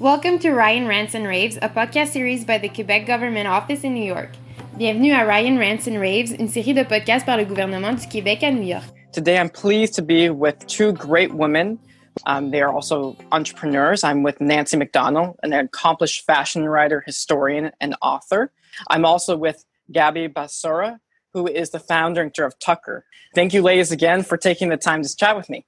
Welcome 0.00 0.38
to 0.38 0.52
Ryan 0.52 0.88
Rants 0.88 1.14
and 1.14 1.26
Raves, 1.26 1.58
a 1.60 1.68
podcast 1.68 2.12
series 2.12 2.46
by 2.46 2.56
the 2.56 2.70
Quebec 2.70 3.04
Government 3.06 3.46
Office 3.46 3.84
in 3.84 3.92
New 3.92 4.02
York. 4.02 4.30
Bienvenue 4.78 5.12
à 5.12 5.26
Ryan 5.26 5.58
Rants 5.58 5.86
and 5.86 6.00
Raves, 6.00 6.32
une 6.32 6.48
série 6.48 6.72
de 6.72 6.84
podcasts 6.84 7.26
par 7.26 7.36
le 7.36 7.44
gouvernement 7.44 7.92
du 7.92 8.08
Québec 8.08 8.42
à 8.42 8.50
New 8.50 8.62
York. 8.62 8.82
Today, 9.12 9.36
I'm 9.36 9.50
pleased 9.50 9.94
to 9.96 10.02
be 10.02 10.30
with 10.30 10.66
two 10.66 10.94
great 10.94 11.34
women. 11.34 11.78
Um, 12.24 12.50
they 12.50 12.62
are 12.62 12.72
also 12.72 13.14
entrepreneurs. 13.30 14.02
I'm 14.02 14.22
with 14.22 14.40
Nancy 14.40 14.78
MacDonell, 14.78 15.34
an 15.42 15.52
accomplished 15.52 16.24
fashion 16.24 16.66
writer, 16.66 17.02
historian, 17.04 17.70
and 17.78 17.94
author. 18.00 18.52
I'm 18.88 19.04
also 19.04 19.36
with 19.36 19.62
Gabby 19.92 20.28
Basora, 20.28 20.98
who 21.34 21.46
is 21.46 21.72
the 21.72 21.78
founder 21.78 22.22
and 22.22 22.32
director 22.32 22.46
of 22.46 22.58
Tucker. 22.58 23.04
Thank 23.34 23.52
you, 23.52 23.60
ladies, 23.60 23.92
again 23.92 24.22
for 24.22 24.38
taking 24.38 24.70
the 24.70 24.78
time 24.78 25.02
to 25.02 25.14
chat 25.14 25.36
with 25.36 25.50
me. 25.50 25.66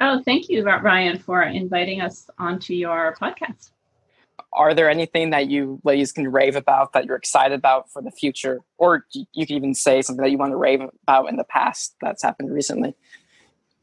Oh, 0.00 0.22
thank 0.24 0.48
you, 0.48 0.64
Ryan, 0.64 1.18
for 1.18 1.42
inviting 1.42 2.00
us 2.00 2.28
onto 2.38 2.74
your 2.74 3.16
podcast. 3.20 3.70
Are 4.52 4.74
there 4.74 4.90
anything 4.90 5.30
that 5.30 5.48
you 5.48 5.80
ladies 5.84 6.12
can 6.12 6.30
rave 6.30 6.56
about 6.56 6.92
that 6.92 7.04
you're 7.04 7.16
excited 7.16 7.56
about 7.56 7.90
for 7.90 8.02
the 8.02 8.10
future? 8.10 8.60
Or 8.78 9.06
you 9.12 9.46
could 9.46 9.50
even 9.50 9.74
say 9.74 10.02
something 10.02 10.22
that 10.22 10.30
you 10.30 10.38
want 10.38 10.52
to 10.52 10.56
rave 10.56 10.80
about 11.02 11.28
in 11.28 11.36
the 11.36 11.44
past 11.44 11.94
that's 12.00 12.22
happened 12.22 12.52
recently. 12.52 12.94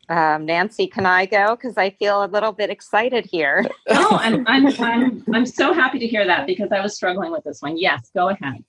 Um, 0.10 0.46
Nancy, 0.46 0.88
can 0.88 1.06
I 1.06 1.26
go? 1.26 1.56
Because 1.56 1.78
I 1.78 1.90
feel 1.90 2.24
a 2.24 2.28
little 2.28 2.54
bit 2.54 2.70
excited 2.70 3.26
here. 3.26 3.66
oh, 3.90 4.18
I'm, 4.22 4.48
I'm, 4.48 4.68
I'm, 4.82 5.24
I'm 5.34 5.46
so 5.46 5.74
happy 5.74 6.00
to 6.00 6.08
hear 6.08 6.26
that 6.26 6.48
because 6.48 6.72
I 6.72 6.82
was 6.82 6.96
struggling 6.96 7.32
with 7.32 7.44
this 7.44 7.62
one. 7.62 7.78
Yes, 7.78 8.10
go 8.16 8.30
ahead. 8.30 8.64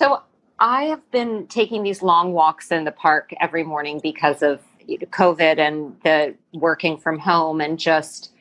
So 0.00 0.22
I 0.58 0.84
have 0.84 1.08
been 1.10 1.46
taking 1.48 1.82
these 1.82 2.02
long 2.02 2.32
walks 2.32 2.72
in 2.72 2.84
the 2.84 2.92
park 2.92 3.32
every 3.40 3.62
morning 3.62 4.00
because 4.02 4.42
of 4.42 4.60
COVID 4.96 5.58
and 5.58 5.96
the 6.02 6.34
working 6.54 6.96
from 6.96 7.18
home 7.18 7.60
and 7.60 7.78
just 7.78 8.32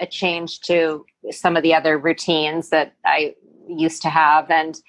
a 0.00 0.06
change 0.06 0.60
to 0.62 1.04
some 1.30 1.56
of 1.56 1.62
the 1.62 1.74
other 1.74 1.98
routines 1.98 2.70
that 2.70 2.94
I 3.04 3.34
used 3.68 4.02
to 4.02 4.10
have. 4.10 4.50
And 4.50 4.80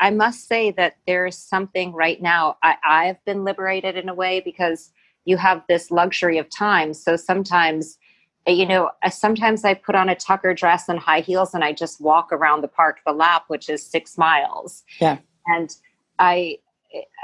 I 0.00 0.10
must 0.10 0.48
say 0.48 0.72
that 0.72 0.96
there 1.06 1.26
is 1.26 1.38
something 1.38 1.92
right 1.92 2.20
now. 2.20 2.56
I, 2.62 2.76
I've 2.84 3.24
been 3.24 3.44
liberated 3.44 3.96
in 3.96 4.08
a 4.08 4.14
way 4.14 4.40
because 4.40 4.90
you 5.24 5.36
have 5.36 5.62
this 5.68 5.90
luxury 5.90 6.38
of 6.38 6.48
time. 6.50 6.94
So 6.94 7.16
sometimes, 7.16 7.98
eh, 8.46 8.52
you 8.52 8.66
know, 8.66 8.90
sometimes 9.10 9.64
I 9.64 9.74
put 9.74 9.94
on 9.94 10.08
a 10.08 10.14
tucker 10.14 10.54
dress 10.54 10.88
and 10.88 10.98
high 10.98 11.20
heels 11.20 11.54
and 11.54 11.62
I 11.62 11.72
just 11.72 12.00
walk 12.00 12.32
around 12.32 12.62
the 12.62 12.68
park, 12.68 12.98
the 13.06 13.12
lap, 13.12 13.44
which 13.48 13.68
is 13.68 13.84
six 13.84 14.16
miles. 14.16 14.82
Yeah. 15.00 15.18
And 15.46 15.74
I, 16.18 16.58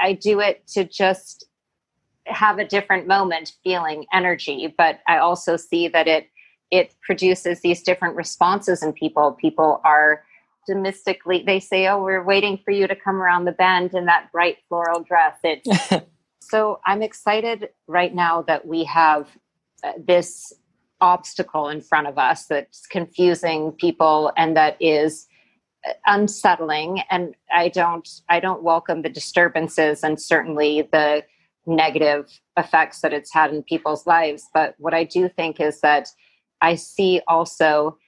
I 0.00 0.12
do 0.12 0.41
it 0.41 0.67
to 0.69 0.84
just 0.84 1.47
have 2.27 2.59
a 2.59 2.65
different 2.65 3.06
moment 3.06 3.53
feeling 3.65 4.06
energy 4.12 4.73
but 4.78 5.01
i 5.09 5.19
also 5.19 5.56
see 5.56 5.89
that 5.89 6.06
it 6.06 6.29
it 6.73 6.95
produces 7.03 7.61
these 7.61 7.83
different 7.83 8.17
responses 8.17 8.83
in 8.83 8.95
people. 8.95 9.33
People 9.33 9.81
are 9.84 10.25
domestically 10.67 11.42
they 11.45 11.59
say 11.59 11.89
oh 11.89 12.01
we're 12.01 12.23
waiting 12.23 12.56
for 12.64 12.70
you 12.70 12.87
to 12.87 12.95
come 12.95 13.17
around 13.17 13.45
the 13.45 13.53
bend 13.53 13.95
in 13.95 14.06
that 14.06 14.31
bright 14.31 14.59
floral 14.69 15.03
dress. 15.03 15.37
It 15.42 15.67
so 16.41 16.81
i'm 16.87 17.03
excited 17.03 17.70
right 17.89 18.14
now 18.14 18.42
that 18.42 18.64
we 18.64 18.84
have 18.84 19.29
uh, 19.83 19.91
this 19.98 20.53
obstacle 21.01 21.69
in 21.69 21.81
front 21.81 22.07
of 22.07 22.17
us 22.17 22.47
that's 22.47 22.86
confusing 22.86 23.73
people 23.73 24.31
and 24.36 24.57
that 24.57 24.77
is 24.79 25.27
uh, 25.84 25.95
unsettling. 26.07 27.03
And 27.11 27.34
i 27.53 27.69
don't 27.69 28.09
i 28.29 28.39
don't 28.39 28.62
welcome 28.62 29.03
the 29.03 29.09
disturbances 29.09 30.05
and 30.05 30.23
certainly 30.23 30.89
the 30.92 31.25
negative 31.66 32.27
effects 32.56 33.00
that 33.00 33.12
it's 33.12 33.32
had 33.32 33.52
in 33.52 33.62
people's 33.62 34.06
lives. 34.06 34.44
But 34.52 34.74
what 34.78 34.94
I 34.94 35.05
do 35.05 35.28
think 35.28 35.60
is 35.60 35.80
that 35.80 36.08
I 36.60 36.74
see 36.74 37.20
also 37.28 37.98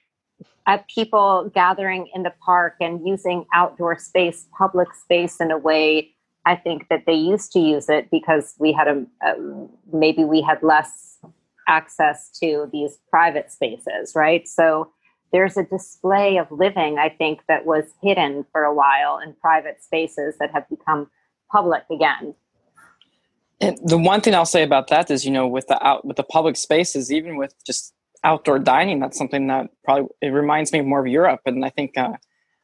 at 0.67 0.79
uh, 0.79 0.83
people 0.93 1.51
gathering 1.53 2.09
in 2.13 2.23
the 2.23 2.33
park 2.43 2.75
and 2.81 3.07
using 3.07 3.45
outdoor 3.53 3.99
space, 3.99 4.47
public 4.57 4.93
space 4.95 5.39
in 5.39 5.51
a 5.51 5.57
way 5.57 6.15
I 6.45 6.55
think 6.55 6.87
that 6.89 7.05
they 7.05 7.15
used 7.15 7.51
to 7.53 7.59
use 7.59 7.89
it 7.89 8.09
because 8.11 8.53
we 8.59 8.71
had 8.71 8.87
a, 8.87 9.05
a 9.23 9.33
maybe 9.91 10.23
we 10.23 10.41
had 10.41 10.61
less 10.61 11.17
access 11.67 12.29
to 12.39 12.69
these 12.71 12.99
private 13.09 13.51
spaces, 13.51 14.13
right? 14.15 14.47
So 14.47 14.91
there's 15.31 15.57
a 15.57 15.63
display 15.63 16.37
of 16.37 16.51
living, 16.51 16.99
I 16.99 17.09
think, 17.09 17.41
that 17.47 17.65
was 17.65 17.85
hidden 18.01 18.45
for 18.51 18.63
a 18.63 18.73
while 18.73 19.17
in 19.17 19.33
private 19.41 19.83
spaces 19.83 20.35
that 20.39 20.51
have 20.51 20.69
become 20.69 21.09
public 21.51 21.83
again. 21.91 22.35
And 23.61 23.77
the 23.83 23.97
one 23.97 24.21
thing 24.21 24.35
I'll 24.35 24.45
say 24.45 24.63
about 24.63 24.87
that 24.87 25.09
is, 25.09 25.25
you 25.25 25.31
know, 25.31 25.47
with 25.47 25.67
the 25.67 25.83
out 25.85 26.05
with 26.05 26.17
the 26.17 26.23
public 26.23 26.57
spaces, 26.57 27.11
even 27.11 27.37
with 27.37 27.53
just 27.65 27.93
outdoor 28.23 28.59
dining, 28.59 28.99
that's 28.99 29.17
something 29.17 29.47
that 29.47 29.69
probably 29.83 30.09
it 30.21 30.27
reminds 30.27 30.71
me 30.71 30.81
more 30.81 30.99
of 30.99 31.07
Europe. 31.07 31.41
And 31.45 31.63
I 31.63 31.69
think 31.69 31.97
uh, 31.97 32.13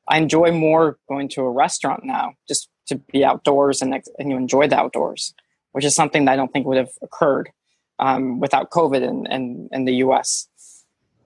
I 0.08 0.18
enjoy 0.18 0.52
more 0.52 0.98
going 1.08 1.30
to 1.30 1.42
a 1.42 1.52
restaurant 1.52 2.04
now, 2.04 2.34
just 2.48 2.70
to 2.88 2.96
be 3.12 3.24
outdoors 3.24 3.82
and, 3.82 3.94
and 4.18 4.30
you 4.30 4.36
enjoy 4.36 4.68
the 4.68 4.78
outdoors, 4.78 5.34
which 5.72 5.86
is 5.86 5.96
something 5.96 6.26
that 6.26 6.34
I 6.34 6.36
don't 6.36 6.52
think 6.52 6.66
would 6.66 6.78
have 6.78 6.92
occurred 7.02 7.52
um, 8.00 8.40
without 8.40 8.72
COVID 8.72 9.02
in, 9.02 9.32
in, 9.32 9.70
in 9.72 9.86
the 9.86 9.94
U.S 9.96 10.48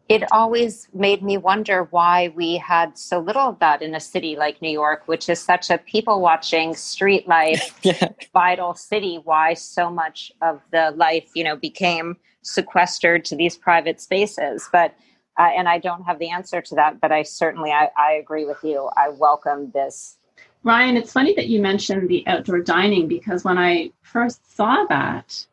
it 0.07 0.23
always 0.31 0.87
made 0.93 1.23
me 1.23 1.37
wonder 1.37 1.87
why 1.89 2.31
we 2.35 2.57
had 2.57 2.97
so 2.97 3.19
little 3.19 3.49
of 3.49 3.59
that 3.59 3.81
in 3.81 3.95
a 3.95 3.99
city 3.99 4.35
like 4.35 4.61
New 4.61 4.69
York, 4.69 5.03
which 5.07 5.29
is 5.29 5.39
such 5.39 5.71
a 5.71 5.79
people 5.79 6.21
watching, 6.21 6.75
street 6.75 7.27
life, 7.37 7.79
yeah. 7.81 8.09
vital 8.31 8.75
city. 8.75 9.19
Why 9.23 9.55
so 9.55 9.89
much 9.89 10.31
of 10.41 10.61
the 10.71 10.93
life, 10.95 11.29
you 11.33 11.43
know, 11.43 11.55
became 11.55 12.17
sequestered 12.43 13.25
to 13.25 13.35
these 13.35 13.57
private 13.57 13.99
spaces. 13.99 14.69
But, 14.71 14.93
uh, 15.39 15.49
and 15.57 15.67
I 15.67 15.79
don't 15.79 16.03
have 16.03 16.19
the 16.19 16.29
answer 16.29 16.61
to 16.61 16.75
that, 16.75 17.01
but 17.01 17.11
I 17.11 17.23
certainly, 17.23 17.71
I, 17.71 17.89
I 17.97 18.13
agree 18.13 18.45
with 18.45 18.63
you. 18.63 18.89
I 18.95 19.09
welcome 19.09 19.71
this. 19.71 20.17
Ryan, 20.63 20.97
it's 20.97 21.13
funny 21.13 21.33
that 21.33 21.47
you 21.47 21.61
mentioned 21.61 22.09
the 22.09 22.25
outdoor 22.27 22.59
dining 22.59 23.07
because 23.07 23.43
when 23.43 23.57
I 23.57 23.91
first 24.01 24.55
saw 24.55 24.85
that, 24.85 25.45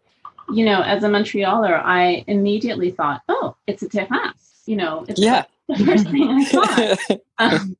you 0.53 0.65
know, 0.65 0.83
as 0.83 1.03
a 1.05 1.09
Montrealer, 1.09 1.83
I 1.83 2.25
immediately 2.27 2.91
thought, 2.91 3.23
oh, 3.29 3.57
it's 3.67 3.83
a 3.83 3.89
terrace. 3.89 4.63
You 4.67 4.77
know, 4.77 5.05
it's 5.09 5.21
yeah. 5.21 5.45
the 5.69 5.85
first 5.85 6.09
thing 6.09 6.29
I 6.29 6.45
thought. 6.99 7.21
um, 7.39 7.77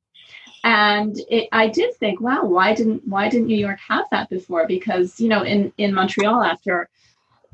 and 0.63 1.17
it, 1.29 1.49
I 1.51 1.67
did 1.67 1.95
think, 1.95 2.21
wow, 2.21 2.45
why 2.45 2.73
didn't 2.73 3.07
why 3.07 3.29
didn't 3.29 3.47
New 3.47 3.57
York 3.57 3.79
have 3.87 4.05
that 4.11 4.29
before? 4.29 4.65
Because 4.67 5.19
you 5.19 5.27
know, 5.27 5.43
in 5.43 5.73
in 5.77 5.93
Montreal, 5.93 6.41
after 6.41 6.89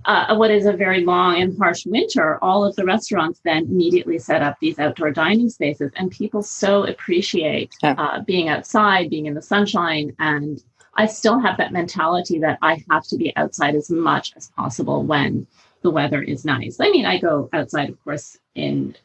uh, 0.06 0.36
what 0.36 0.52
is 0.52 0.66
a 0.66 0.74
very 0.74 1.04
long 1.04 1.42
and 1.42 1.58
harsh 1.58 1.86
winter, 1.86 2.42
all 2.44 2.64
of 2.64 2.76
the 2.76 2.86
restaurants 2.86 3.42
then 3.44 3.64
immediately 3.64 4.18
set 4.20 4.42
up 4.42 4.58
these 4.60 4.80
outdoor 4.80 5.12
dining 5.12 5.50
spaces, 5.50 5.92
and 5.96 6.12
people 6.12 6.44
so 6.44 6.86
appreciate 6.86 7.74
yeah. 7.82 7.96
uh, 7.98 8.22
being 8.22 8.48
outside, 8.48 9.10
being 9.10 9.26
in 9.26 9.34
the 9.34 9.42
sunshine, 9.42 10.16
and 10.20 10.64
I 11.00 11.06
still 11.06 11.40
have 11.40 11.56
that 11.58 11.72
mentality 11.72 12.40
that 12.40 12.60
I 12.62 12.84
have 12.92 13.06
to 13.06 13.16
be 13.16 13.32
outside 13.38 13.74
as 13.74 13.90
much 13.90 14.34
as 14.36 14.52
possible 14.58 15.02
when 15.02 15.48
the 15.82 15.90
weather 15.90 16.22
is 16.22 16.44
nice. 16.44 16.76
I 16.82 16.90
mean, 16.92 17.06
I 17.06 17.18
go 17.18 17.48
outside, 17.54 17.88
of 17.90 18.04
course, 18.04 18.38
in 18.54 18.98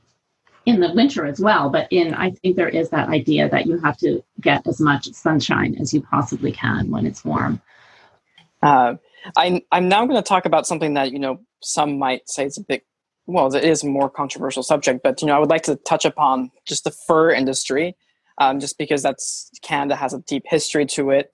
in 0.66 0.80
the 0.80 0.92
winter 0.92 1.24
as 1.24 1.38
well, 1.38 1.70
but 1.70 1.86
in 1.92 2.12
I 2.12 2.32
think 2.32 2.56
there 2.56 2.68
is 2.68 2.90
that 2.90 3.10
idea 3.10 3.48
that 3.48 3.66
you 3.66 3.78
have 3.78 3.96
to 3.98 4.24
get 4.40 4.66
as 4.66 4.80
much 4.80 5.12
sunshine 5.12 5.76
as 5.80 5.94
you 5.94 6.02
possibly 6.02 6.50
can 6.50 6.90
when 6.90 7.06
it's 7.06 7.24
warm. 7.24 7.62
Uh, 8.60 8.94
I, 9.36 9.62
I'm 9.70 9.88
now 9.88 10.04
going 10.04 10.20
to 10.20 10.28
talk 10.28 10.46
about 10.46 10.66
something 10.66 10.94
that 10.94 11.12
you 11.12 11.20
know 11.20 11.42
some 11.62 11.96
might 11.96 12.28
say 12.28 12.44
it's 12.44 12.58
a 12.58 12.64
bit 12.64 12.84
well, 13.26 13.54
it 13.54 13.62
is 13.62 13.84
a 13.84 13.86
more 13.86 14.10
controversial 14.10 14.64
subject, 14.64 15.04
but 15.04 15.22
you 15.22 15.28
know 15.28 15.36
I 15.36 15.38
would 15.38 15.50
like 15.50 15.62
to 15.64 15.76
touch 15.76 16.04
upon 16.04 16.50
just 16.66 16.82
the 16.82 16.90
fur 17.06 17.30
industry, 17.30 17.96
um, 18.38 18.58
just 18.58 18.78
because 18.78 19.00
that's 19.00 19.48
Canada 19.62 19.94
has 19.94 20.12
a 20.12 20.18
deep 20.18 20.42
history 20.44 20.86
to 20.86 21.10
it 21.10 21.30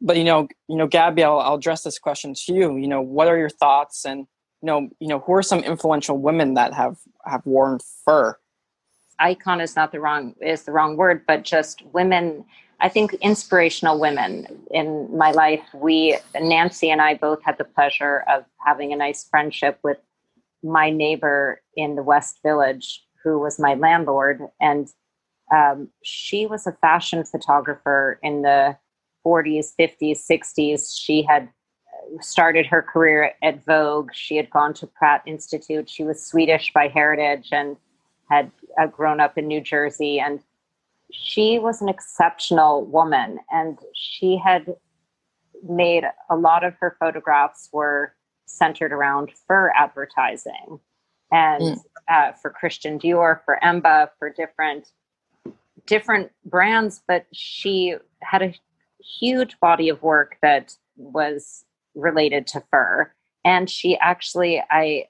but 0.00 0.16
you 0.16 0.24
know, 0.24 0.48
you 0.68 0.76
know, 0.76 0.86
Gabby, 0.86 1.24
I'll, 1.24 1.38
I'll 1.38 1.54
address 1.54 1.82
this 1.82 1.98
question 1.98 2.34
to 2.34 2.54
you. 2.54 2.76
You 2.76 2.88
know, 2.88 3.00
what 3.00 3.28
are 3.28 3.38
your 3.38 3.50
thoughts, 3.50 4.04
and 4.04 4.20
you 4.62 4.66
know, 4.66 4.88
you 5.00 5.08
know, 5.08 5.20
who 5.20 5.32
are 5.34 5.42
some 5.42 5.60
influential 5.60 6.18
women 6.18 6.54
that 6.54 6.74
have 6.74 6.98
have 7.24 7.44
worn 7.44 7.78
fur? 8.04 8.36
Icon 9.18 9.60
is 9.60 9.74
not 9.74 9.92
the 9.92 10.00
wrong 10.00 10.34
is 10.40 10.62
the 10.62 10.72
wrong 10.72 10.96
word, 10.96 11.24
but 11.26 11.44
just 11.44 11.82
women. 11.92 12.44
I 12.80 12.88
think 12.88 13.14
inspirational 13.14 13.98
women 13.98 14.46
in 14.70 15.08
my 15.16 15.32
life. 15.32 15.62
We 15.74 16.16
Nancy 16.40 16.90
and 16.90 17.02
I 17.02 17.14
both 17.14 17.42
had 17.42 17.58
the 17.58 17.64
pleasure 17.64 18.24
of 18.28 18.44
having 18.64 18.92
a 18.92 18.96
nice 18.96 19.24
friendship 19.24 19.80
with 19.82 19.98
my 20.62 20.90
neighbor 20.90 21.60
in 21.76 21.96
the 21.96 22.02
West 22.02 22.38
Village, 22.44 23.04
who 23.24 23.38
was 23.38 23.58
my 23.58 23.74
landlord, 23.74 24.42
and 24.60 24.88
um, 25.52 25.88
she 26.04 26.46
was 26.46 26.66
a 26.66 26.72
fashion 26.72 27.24
photographer 27.24 28.20
in 28.22 28.42
the 28.42 28.76
40s, 29.28 29.74
50s, 29.78 30.18
60s. 30.30 30.98
She 30.98 31.22
had 31.22 31.48
started 32.20 32.66
her 32.66 32.82
career 32.82 33.32
at 33.42 33.64
Vogue. 33.64 34.10
She 34.14 34.36
had 34.36 34.50
gone 34.50 34.72
to 34.74 34.86
Pratt 34.86 35.22
Institute. 35.26 35.90
She 35.90 36.04
was 36.04 36.24
Swedish 36.24 36.72
by 36.72 36.88
heritage 36.88 37.48
and 37.52 37.76
had 38.30 38.50
uh, 38.80 38.86
grown 38.86 39.20
up 39.20 39.36
in 39.36 39.46
New 39.46 39.60
Jersey. 39.60 40.18
And 40.18 40.40
she 41.12 41.58
was 41.58 41.82
an 41.82 41.88
exceptional 41.88 42.84
woman. 42.86 43.38
And 43.50 43.78
she 43.94 44.40
had 44.42 44.74
made 45.68 46.04
a 46.30 46.36
lot 46.36 46.64
of 46.64 46.74
her 46.80 46.96
photographs 46.98 47.68
were 47.72 48.14
centered 48.46 48.92
around 48.92 49.30
fur 49.46 49.72
advertising. 49.76 50.80
and 51.30 51.62
mm. 51.62 51.78
uh, 52.08 52.32
for 52.32 52.50
Christian 52.50 52.98
Dior, 52.98 53.40
for 53.44 53.58
Emba, 53.62 54.08
for 54.18 54.30
different 54.30 54.92
different 55.86 56.30
brands. 56.44 57.02
But 57.06 57.26
she 57.32 57.96
had 58.20 58.42
a 58.42 58.54
huge 59.20 59.58
body 59.60 59.88
of 59.88 60.02
work 60.02 60.36
that 60.42 60.74
was 60.96 61.64
related 61.94 62.46
to 62.48 62.62
fur, 62.70 63.12
and 63.44 63.68
she 63.70 63.96
actually 63.98 64.62
I 64.70 65.06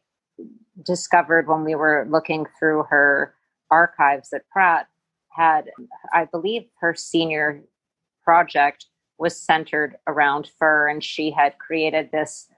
discovered 0.84 1.48
when 1.48 1.64
we 1.64 1.74
were 1.74 2.06
looking 2.08 2.46
through 2.58 2.84
her 2.90 3.34
archives 3.70 4.32
at 4.32 4.48
Pratt 4.50 4.86
had 5.30 5.70
I 6.12 6.24
believe 6.24 6.64
her 6.80 6.94
senior 6.94 7.62
project 8.22 8.86
was 9.18 9.40
centered 9.40 9.96
around 10.06 10.50
fur, 10.58 10.88
and 10.88 11.02
she 11.02 11.30
had 11.30 11.58
created 11.58 12.10
this 12.12 12.48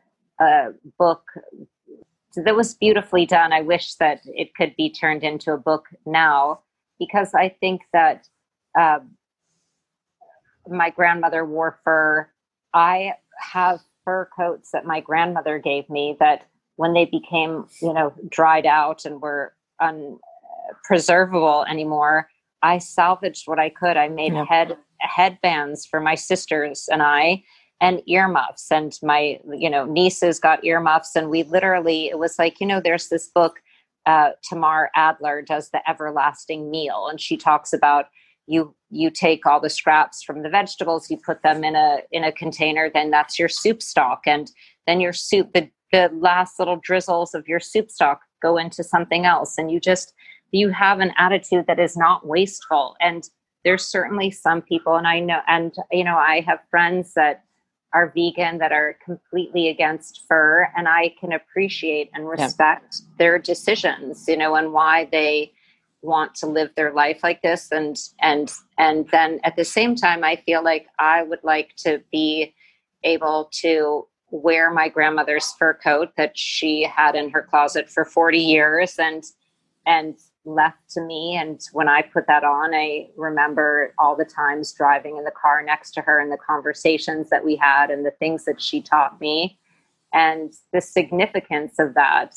uh, 0.40 0.70
book 0.98 1.22
that 2.36 2.54
was 2.54 2.74
beautifully 2.74 3.26
done. 3.26 3.52
I 3.52 3.62
wish 3.62 3.94
that 3.96 4.20
it 4.24 4.54
could 4.54 4.74
be 4.76 4.90
turned 4.90 5.24
into 5.24 5.52
a 5.52 5.58
book 5.58 5.86
now 6.06 6.60
because 6.98 7.34
I 7.34 7.48
think 7.60 7.82
that 7.92 8.28
uh, 8.78 9.00
my 10.70 10.90
grandmother 10.90 11.44
wore 11.44 11.78
fur. 11.84 12.28
I 12.72 13.14
have 13.38 13.80
fur 14.04 14.28
coats 14.36 14.70
that 14.72 14.86
my 14.86 15.00
grandmother 15.00 15.58
gave 15.58 15.88
me 15.90 16.16
that 16.20 16.46
when 16.76 16.94
they 16.94 17.04
became, 17.04 17.66
you 17.82 17.92
know, 17.92 18.14
dried 18.28 18.66
out 18.66 19.04
and 19.04 19.20
were 19.20 19.54
unpreservable 19.80 21.68
anymore, 21.68 22.28
I 22.62 22.78
salvaged 22.78 23.46
what 23.46 23.58
I 23.58 23.70
could. 23.70 23.96
I 23.96 24.08
made 24.08 24.32
yeah. 24.32 24.44
head 24.44 24.76
headbands 25.00 25.86
for 25.86 26.00
my 26.00 26.14
sisters 26.14 26.88
and 26.90 27.02
I 27.02 27.42
and 27.80 28.02
earmuffs 28.06 28.70
and 28.70 28.98
my 29.02 29.40
you 29.56 29.70
know 29.70 29.86
nieces 29.86 30.38
got 30.38 30.64
earmuffs 30.64 31.16
and 31.16 31.30
we 31.30 31.42
literally 31.44 32.08
it 32.08 32.18
was 32.18 32.38
like 32.38 32.60
you 32.60 32.66
know 32.66 32.80
there's 32.80 33.08
this 33.08 33.28
book 33.28 33.60
uh, 34.06 34.30
Tamar 34.42 34.90
Adler 34.94 35.42
does 35.42 35.70
the 35.70 35.80
everlasting 35.88 36.70
meal 36.70 37.06
and 37.08 37.20
she 37.20 37.36
talks 37.36 37.72
about 37.72 38.06
you 38.50 38.74
you 38.90 39.10
take 39.10 39.46
all 39.46 39.60
the 39.60 39.70
scraps 39.70 40.22
from 40.22 40.42
the 40.42 40.50
vegetables 40.50 41.10
you 41.10 41.16
put 41.16 41.42
them 41.42 41.62
in 41.62 41.76
a 41.76 41.98
in 42.10 42.24
a 42.24 42.32
container 42.32 42.90
then 42.92 43.10
that's 43.10 43.38
your 43.38 43.48
soup 43.48 43.82
stock. 43.82 44.22
And 44.26 44.50
then 44.86 45.00
your 45.00 45.12
soup 45.12 45.52
the, 45.52 45.70
the 45.92 46.10
last 46.12 46.58
little 46.58 46.76
drizzles 46.76 47.34
of 47.34 47.46
your 47.46 47.60
soup 47.60 47.90
stock 47.90 48.20
go 48.42 48.56
into 48.56 48.82
something 48.82 49.24
else. 49.24 49.56
And 49.58 49.70
you 49.70 49.80
just 49.80 50.12
you 50.50 50.70
have 50.70 50.98
an 50.98 51.12
attitude 51.16 51.66
that 51.68 51.78
is 51.78 51.96
not 51.96 52.26
wasteful. 52.26 52.96
And 53.00 53.28
there's 53.64 53.84
certainly 53.84 54.30
some 54.30 54.62
people 54.62 54.96
and 54.96 55.06
i 55.06 55.20
know 55.20 55.40
and 55.46 55.74
you 55.90 56.04
know 56.04 56.16
i 56.16 56.40
have 56.40 56.58
friends 56.70 57.14
that 57.14 57.44
are 57.92 58.12
vegan 58.14 58.58
that 58.58 58.72
are 58.72 58.96
completely 59.04 59.68
against 59.68 60.24
fur 60.28 60.68
and 60.76 60.88
i 60.88 61.12
can 61.20 61.32
appreciate 61.32 62.10
and 62.14 62.28
respect 62.28 62.96
yeah. 63.00 63.14
their 63.18 63.38
decisions 63.38 64.24
you 64.28 64.36
know 64.36 64.54
and 64.54 64.72
why 64.72 65.08
they 65.12 65.52
want 66.02 66.34
to 66.34 66.46
live 66.46 66.70
their 66.76 66.92
life 66.92 67.20
like 67.22 67.42
this 67.42 67.70
and 67.70 67.96
and 68.20 68.52
and 68.78 69.08
then 69.10 69.38
at 69.44 69.54
the 69.56 69.64
same 69.64 69.94
time 69.94 70.24
i 70.24 70.34
feel 70.46 70.64
like 70.64 70.86
i 70.98 71.22
would 71.22 71.42
like 71.42 71.74
to 71.76 72.02
be 72.10 72.54
able 73.04 73.50
to 73.52 74.06
wear 74.30 74.70
my 74.70 74.88
grandmother's 74.88 75.52
fur 75.58 75.74
coat 75.74 76.10
that 76.16 76.36
she 76.38 76.84
had 76.84 77.14
in 77.14 77.30
her 77.30 77.42
closet 77.42 77.90
for 77.90 78.04
40 78.04 78.38
years 78.38 78.98
and 78.98 79.24
and 79.86 80.16
left 80.44 80.90
to 80.90 81.00
me. 81.00 81.36
And 81.36 81.60
when 81.72 81.88
I 81.88 82.02
put 82.02 82.26
that 82.26 82.44
on, 82.44 82.74
I 82.74 83.08
remember 83.16 83.94
all 83.98 84.16
the 84.16 84.24
times 84.24 84.72
driving 84.72 85.16
in 85.16 85.24
the 85.24 85.30
car 85.30 85.62
next 85.62 85.92
to 85.92 86.00
her 86.02 86.20
and 86.20 86.32
the 86.32 86.38
conversations 86.38 87.30
that 87.30 87.44
we 87.44 87.56
had 87.56 87.90
and 87.90 88.04
the 88.04 88.10
things 88.12 88.44
that 88.44 88.60
she 88.60 88.80
taught 88.80 89.20
me 89.20 89.58
and 90.12 90.52
the 90.72 90.80
significance 90.80 91.78
of 91.78 91.94
that. 91.94 92.34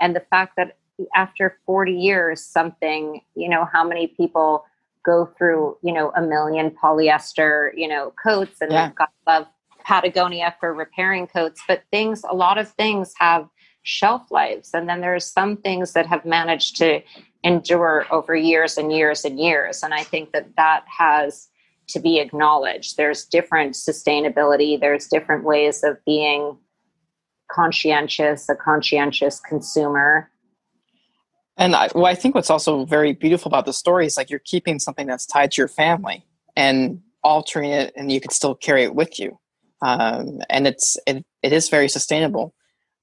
And 0.00 0.14
the 0.14 0.24
fact 0.30 0.56
that 0.56 0.76
after 1.14 1.58
40 1.66 1.92
years, 1.92 2.44
something, 2.44 3.20
you 3.34 3.48
know, 3.48 3.66
how 3.72 3.86
many 3.86 4.06
people 4.06 4.64
go 5.04 5.26
through, 5.36 5.76
you 5.82 5.92
know, 5.92 6.12
a 6.16 6.22
million 6.22 6.70
polyester, 6.70 7.70
you 7.76 7.88
know, 7.88 8.12
coats 8.22 8.60
and 8.60 8.72
yeah. 8.72 8.90
God 8.96 9.08
love 9.26 9.46
Patagonia 9.84 10.54
for 10.60 10.72
repairing 10.72 11.26
coats, 11.26 11.62
but 11.68 11.82
things, 11.90 12.24
a 12.28 12.34
lot 12.34 12.58
of 12.58 12.68
things 12.68 13.12
have 13.18 13.48
shelf 13.82 14.22
lives. 14.30 14.70
And 14.72 14.88
then 14.88 15.00
there's 15.02 15.26
some 15.26 15.58
things 15.58 15.92
that 15.92 16.06
have 16.06 16.24
managed 16.24 16.76
to 16.76 17.02
endure 17.42 18.06
over 18.10 18.34
years 18.34 18.78
and 18.78 18.90
years 18.90 19.24
and 19.24 19.38
years. 19.38 19.82
And 19.82 19.92
I 19.92 20.02
think 20.02 20.32
that 20.32 20.56
that 20.56 20.84
has 20.86 21.48
to 21.88 22.00
be 22.00 22.18
acknowledged. 22.18 22.96
There's 22.96 23.26
different 23.26 23.74
sustainability, 23.74 24.80
there's 24.80 25.06
different 25.06 25.44
ways 25.44 25.84
of 25.84 26.02
being 26.06 26.56
conscientious, 27.50 28.48
a 28.48 28.54
conscientious 28.54 29.38
consumer. 29.38 30.30
And 31.56 31.76
I, 31.76 31.88
well, 31.94 32.06
I 32.06 32.14
think 32.14 32.34
what's 32.34 32.50
also 32.50 32.84
very 32.84 33.12
beautiful 33.12 33.48
about 33.48 33.64
the 33.64 33.72
story 33.72 34.06
is 34.06 34.16
like 34.16 34.28
you're 34.28 34.40
keeping 34.40 34.78
something 34.78 35.06
that's 35.06 35.26
tied 35.26 35.52
to 35.52 35.60
your 35.60 35.68
family 35.68 36.24
and 36.56 37.00
altering 37.22 37.70
it, 37.70 37.92
and 37.96 38.10
you 38.10 38.20
can 38.20 38.30
still 38.30 38.54
carry 38.54 38.82
it 38.82 38.94
with 38.94 39.18
you. 39.18 39.38
Um, 39.82 40.40
and 40.50 40.66
it's 40.66 40.96
it, 41.06 41.24
it 41.42 41.52
is 41.52 41.68
very 41.68 41.88
sustainable. 41.88 42.54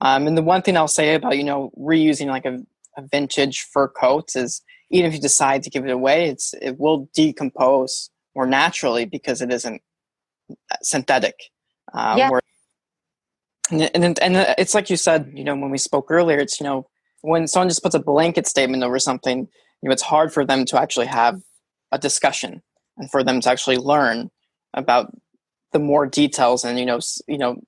Um, 0.02 0.28
and 0.28 0.38
the 0.38 0.42
one 0.42 0.62
thing 0.62 0.76
I'll 0.76 0.88
say 0.88 1.16
about 1.16 1.38
you 1.38 1.44
know 1.44 1.72
reusing 1.78 2.28
like 2.28 2.46
a 2.46 2.60
a 2.98 3.08
vintage 3.08 3.62
fur 3.62 3.88
coat 3.88 4.36
is 4.36 4.62
even 4.90 5.08
if 5.08 5.16
you 5.16 5.22
decide 5.22 5.64
to 5.64 5.70
give 5.70 5.86
it 5.86 5.92
away, 5.92 6.28
it's 6.28 6.54
it 6.62 6.80
will 6.80 7.10
decompose 7.14 8.10
more 8.36 8.46
naturally 8.46 9.06
because 9.06 9.42
it 9.42 9.52
isn't 9.52 9.82
synthetic. 10.82 11.36
Um, 11.94 12.18
yeah. 12.18 12.30
And, 13.72 14.04
and 14.04 14.20
and 14.20 14.36
it's 14.58 14.76
like 14.76 14.90
you 14.90 14.98
said, 14.98 15.32
you 15.34 15.44
know, 15.44 15.56
when 15.56 15.72
we 15.72 15.78
spoke 15.78 16.08
earlier, 16.10 16.40
it's 16.40 16.60
you 16.60 16.66
know 16.66 16.90
when 17.22 17.48
someone 17.48 17.70
just 17.70 17.84
puts 17.84 17.96
a 17.96 18.00
blanket 18.00 18.48
statement 18.48 18.84
over 18.84 19.00
something, 19.00 19.40
you 19.40 19.90
know, 19.90 19.92
it's 19.92 20.02
hard 20.02 20.34
for 20.34 20.46
them 20.46 20.66
to 20.66 20.80
actually 20.80 21.08
have 21.08 21.42
a 21.92 21.98
discussion 21.98 22.62
and 22.98 23.10
for 23.10 23.24
them 23.24 23.42
to 23.42 23.50
actually 23.50 23.78
learn 23.78 24.30
about 24.74 25.16
the 25.74 25.80
more 25.80 26.06
details 26.06 26.64
and 26.64 26.80
you 26.80 26.86
know 26.86 27.00
you 27.28 27.38
know 27.38 27.62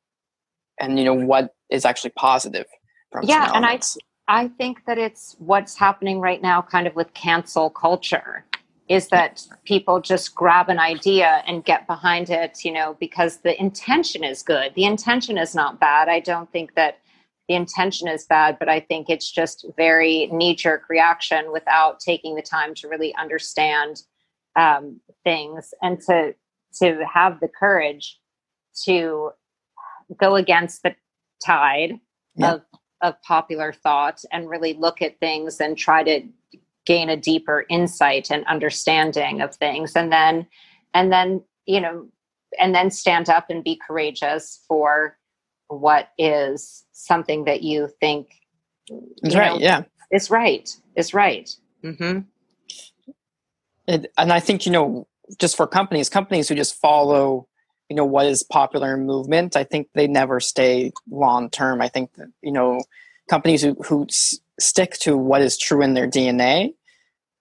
and 0.80 0.98
you 0.98 1.06
know 1.06 1.14
what 1.14 1.54
is 1.70 1.86
actually 1.86 2.10
positive 2.12 2.66
from 3.12 3.24
yeah 3.26 3.52
and 3.54 3.66
i 3.66 3.80
I 4.28 4.48
think 4.48 4.86
that 4.86 4.98
it's 4.98 5.36
what's 5.40 5.78
happening 5.78 6.20
right 6.20 6.42
now, 6.42 6.62
kind 6.62 6.88
of 6.88 6.96
with 6.96 7.14
cancel 7.14 7.70
culture, 7.70 8.46
is 8.88 9.10
that 9.10 9.46
people 9.66 10.00
just 10.00 10.36
grab 10.36 10.70
an 10.70 10.80
idea 10.80 11.44
and 11.46 11.64
get 11.64 11.88
behind 11.88 12.30
it, 12.30 12.64
you 12.64 12.72
know, 12.72 12.96
because 13.00 13.38
the 13.38 13.60
intention 13.60 14.24
is 14.24 14.42
good. 14.44 14.74
The 14.76 14.86
intention 14.86 15.38
is 15.38 15.56
not 15.56 15.80
bad. 15.80 16.08
I 16.10 16.20
don't 16.20 16.52
think 16.52 16.76
that 16.76 17.00
the 17.48 17.56
intention 17.56 18.08
is 18.08 18.26
bad, 18.26 18.58
but 18.58 18.70
I 18.70 18.80
think 18.80 19.10
it's 19.10 19.30
just 19.30 19.66
very 19.76 20.28
knee 20.28 20.56
jerk 20.56 20.84
reaction 20.90 21.52
without 21.52 22.00
taking 22.00 22.36
the 22.36 22.42
time 22.42 22.74
to 22.76 22.88
really 22.88 23.14
understand 23.16 24.02
um, 24.56 25.02
things 25.24 25.74
and 25.82 26.00
to 26.02 26.36
to 26.80 27.06
have 27.12 27.40
the 27.40 27.48
courage 27.48 28.20
to 28.86 29.32
go 30.20 30.36
against 30.36 30.84
the 30.84 30.96
tide 31.46 32.00
yeah. 32.36 32.54
of 32.54 32.62
of 33.02 33.22
popular 33.22 33.74
thought 33.74 34.22
and 34.32 34.50
really 34.50 34.74
look 34.74 35.02
at 35.02 35.20
things 35.20 35.60
and 35.60 35.78
try 35.78 36.04
to 36.04 36.22
gain 36.86 37.10
a 37.10 37.18
deeper 37.18 37.66
insight 37.70 38.32
and 38.32 38.46
understanding 38.46 39.42
of 39.42 39.54
things 39.56 39.96
and 39.96 40.12
then 40.12 40.48
and 40.94 41.12
then 41.12 41.44
you 41.66 41.82
know 41.82 42.08
and 42.60 42.74
then 42.74 42.90
stand 42.90 43.30
up 43.30 43.50
and 43.50 43.64
be 43.64 43.80
courageous 43.86 44.64
for 44.68 45.18
what 45.80 46.10
is 46.18 46.86
something 46.92 47.46
that 47.46 47.62
you 47.62 47.90
think 48.00 48.30
is 49.24 49.36
right 49.36 49.60
yeah. 49.60 49.84
is 50.12 50.30
right 50.30 50.76
is 50.96 51.14
right. 51.14 51.50
Mm-hmm. 51.84 52.20
and, 53.88 54.08
and 54.18 54.32
i 54.32 54.40
think 54.40 54.66
you 54.66 54.72
know 54.72 55.08
just 55.38 55.58
for 55.58 55.68
companies 55.68 56.10
companies 56.10 56.48
who 56.48 56.56
just 56.56 56.76
follow 56.76 57.48
you 57.90 57.96
know 57.96 58.06
what 58.06 58.26
is 58.26 58.42
popular 58.42 58.94
in 58.94 59.06
movement 59.06 59.56
i 59.56 59.64
think 59.64 59.90
they 59.94 60.08
never 60.08 60.40
stay 60.40 60.92
long 61.10 61.50
term 61.50 61.82
i 61.82 61.90
think 61.90 62.14
that 62.14 62.28
you 62.42 62.52
know 62.52 62.82
companies 63.30 63.62
who, 63.62 63.74
who 63.86 64.06
s- 64.10 64.40
stick 64.60 64.94
to 64.94 65.18
what 65.18 65.42
is 65.42 65.58
true 65.58 65.82
in 65.82 65.94
their 65.94 66.08
dna 66.08 66.74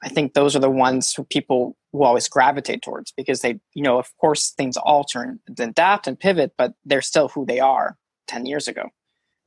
i 0.03 0.09
think 0.09 0.35
those 0.35 0.57
are 0.57 0.61
the 0.61 0.71
ones 0.71 1.15
who 1.15 1.23
people 1.25 1.77
will 1.93 2.07
always 2.07 2.29
gravitate 2.29 2.83
towards 2.83 3.13
because 3.13 3.43
they 3.43 3.61
you 3.75 3.83
know 3.83 3.99
of 3.99 4.17
course 4.19 4.51
things 4.51 4.77
alter 4.77 5.23
and 5.23 5.61
adapt 5.61 6.07
and 6.07 6.19
pivot 6.19 6.53
but 6.59 6.75
they're 6.85 7.03
still 7.03 7.29
who 7.29 7.47
they 7.47 7.61
are 7.61 7.97
10 8.33 8.47
years 8.47 8.69
ago 8.69 8.91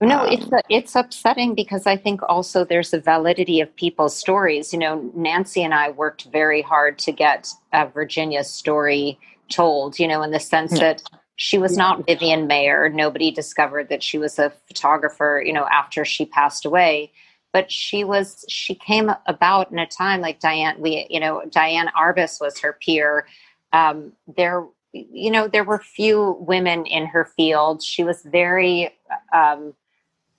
no, 0.01 0.22
um, 0.22 0.27
it's 0.30 0.48
it's 0.70 0.96
upsetting 0.96 1.56
because 1.56 1.88
I 1.88 1.96
think 1.96 2.22
also 2.27 2.65
there's 2.65 2.94
a 2.94 3.00
validity 3.00 3.62
of 3.62 3.74
people's 3.77 4.15
stories. 4.15 4.74
You 4.74 4.80
know, 4.80 5.10
Nancy 5.15 5.63
and 5.63 5.74
I 5.74 5.92
worked 5.92 6.25
very 6.25 6.62
hard 6.62 7.00
to 7.00 7.13
get 7.13 7.48
uh, 7.72 7.86
Virginia's 7.94 8.50
story 8.50 9.18
told, 9.50 9.98
you 9.98 10.08
know, 10.08 10.22
in 10.22 10.32
the 10.32 10.39
sense 10.39 10.74
yeah. 10.74 10.80
that 10.80 11.04
she 11.38 11.58
was 11.58 11.77
not 11.77 12.06
Vivian 12.06 12.48
Maier. 12.48 12.94
Nobody 12.94 13.32
discovered 13.32 13.89
that 13.89 14.04
she 14.04 14.18
was 14.18 14.38
a 14.38 14.51
photographer, 14.68 15.42
you 15.46 15.54
know, 15.54 15.65
after 15.65 16.04
she 16.04 16.25
passed 16.25 16.65
away. 16.65 17.12
But 17.54 17.72
she 17.72 18.04
was, 18.04 18.44
she 18.50 18.75
came 18.75 19.10
about 19.27 19.72
in 19.72 19.80
a 19.80 19.88
time 19.88 20.20
like 20.20 20.42
Diane, 20.42 20.75
we, 20.77 21.08
you 21.10 21.22
know, 21.22 21.44
Diane 21.51 21.89
Arbus 21.98 22.42
was 22.42 22.60
her 22.60 22.77
peer. 22.82 23.27
Um, 23.72 24.12
there, 24.36 24.65
you 24.95 25.29
know, 25.29 25.47
there 25.47 25.63
were 25.63 25.79
few 25.79 26.37
women 26.39 26.85
in 26.85 27.05
her 27.07 27.25
field. 27.25 27.83
She 27.83 28.03
was 28.03 28.21
very, 28.23 28.95
um, 29.33 29.73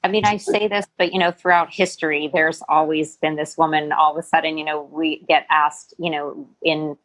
I 0.02 0.08
mean, 0.08 0.24
I 0.24 0.38
say 0.38 0.66
this, 0.66 0.86
but 0.96 1.12
you 1.12 1.18
know, 1.18 1.30
throughout 1.30 1.72
history, 1.72 2.30
there's 2.32 2.62
always 2.68 3.16
been 3.16 3.36
this 3.36 3.58
woman. 3.58 3.92
All 3.92 4.16
of 4.16 4.24
a 4.24 4.26
sudden, 4.26 4.56
you 4.56 4.64
know, 4.64 4.82
we 4.90 5.24
get 5.28 5.46
asked, 5.50 5.94
you 5.98 6.10
know, 6.10 6.48
in 6.62 6.96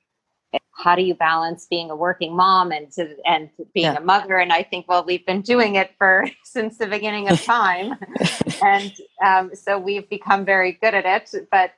how 0.74 0.96
do 0.96 1.02
you 1.02 1.14
balance 1.14 1.68
being 1.70 1.90
a 1.90 1.96
working 1.96 2.36
mom 2.36 2.72
and 2.72 2.92
to, 2.92 3.16
and 3.26 3.50
being 3.74 3.86
yeah. 3.86 3.98
a 3.98 4.02
mother? 4.02 4.38
And 4.38 4.54
I 4.54 4.64
think, 4.64 4.88
well, 4.88 5.04
we've 5.04 5.26
been 5.26 5.42
doing 5.42 5.76
it 5.76 5.92
for 5.98 6.26
since 6.44 6.78
the 6.78 6.88
beginning 6.88 7.30
of 7.30 7.42
time, 7.44 7.96
and 8.64 8.94
um, 9.26 9.52
so 9.54 9.78
we've 9.78 10.10
become 10.10 10.46
very 10.46 10.74
good 10.74 10.94
at 10.94 11.06
it. 11.06 11.50
But 11.52 11.74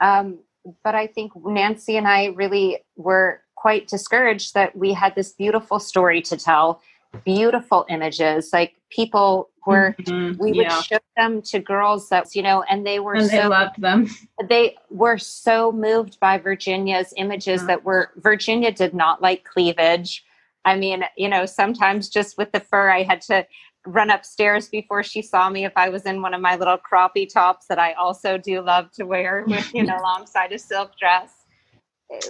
um, 0.00 0.38
but 0.84 0.94
I 0.94 1.06
think 1.06 1.32
Nancy 1.44 1.96
and 1.96 2.06
I 2.06 2.26
really 2.26 2.78
were 2.96 3.42
quite 3.60 3.88
discouraged 3.88 4.54
that 4.54 4.76
we 4.76 4.92
had 4.92 5.14
this 5.16 5.32
beautiful 5.32 5.80
story 5.80 6.22
to 6.22 6.36
tell, 6.36 6.80
beautiful 7.24 7.84
images, 7.88 8.50
like 8.52 8.76
people 8.90 9.50
were 9.66 9.94
mm-hmm. 10.00 10.42
we 10.42 10.52
would 10.52 10.66
yeah. 10.66 10.80
show 10.80 10.98
them 11.16 11.42
to 11.42 11.58
girls 11.58 12.08
that 12.08 12.34
you 12.34 12.42
know 12.42 12.62
and 12.70 12.86
they 12.86 13.00
were 13.00 13.14
and 13.14 13.26
so, 13.26 13.36
they 13.36 13.46
loved 13.46 13.80
them 13.80 14.08
they 14.48 14.74
were 14.88 15.18
so 15.18 15.70
moved 15.70 16.18
by 16.20 16.38
virginia's 16.38 17.12
images 17.16 17.66
that 17.66 17.84
were 17.84 18.10
virginia 18.16 18.72
did 18.72 18.94
not 18.94 19.20
like 19.20 19.44
cleavage 19.44 20.24
i 20.64 20.74
mean 20.74 21.04
you 21.16 21.28
know 21.28 21.44
sometimes 21.44 22.08
just 22.08 22.38
with 22.38 22.50
the 22.52 22.60
fur 22.60 22.90
i 22.90 23.02
had 23.02 23.20
to 23.20 23.46
run 23.86 24.10
upstairs 24.10 24.68
before 24.68 25.02
she 25.02 25.20
saw 25.20 25.50
me 25.50 25.66
if 25.66 25.72
i 25.76 25.90
was 25.90 26.06
in 26.06 26.22
one 26.22 26.32
of 26.32 26.40
my 26.40 26.56
little 26.56 26.78
croppy 26.78 27.30
tops 27.30 27.66
that 27.66 27.78
i 27.78 27.92
also 27.92 28.38
do 28.38 28.62
love 28.62 28.90
to 28.90 29.04
wear 29.04 29.44
with 29.46 29.74
you 29.74 29.82
know 29.82 29.96
alongside 30.00 30.50
a 30.52 30.58
silk 30.58 30.92
dress 30.98 31.37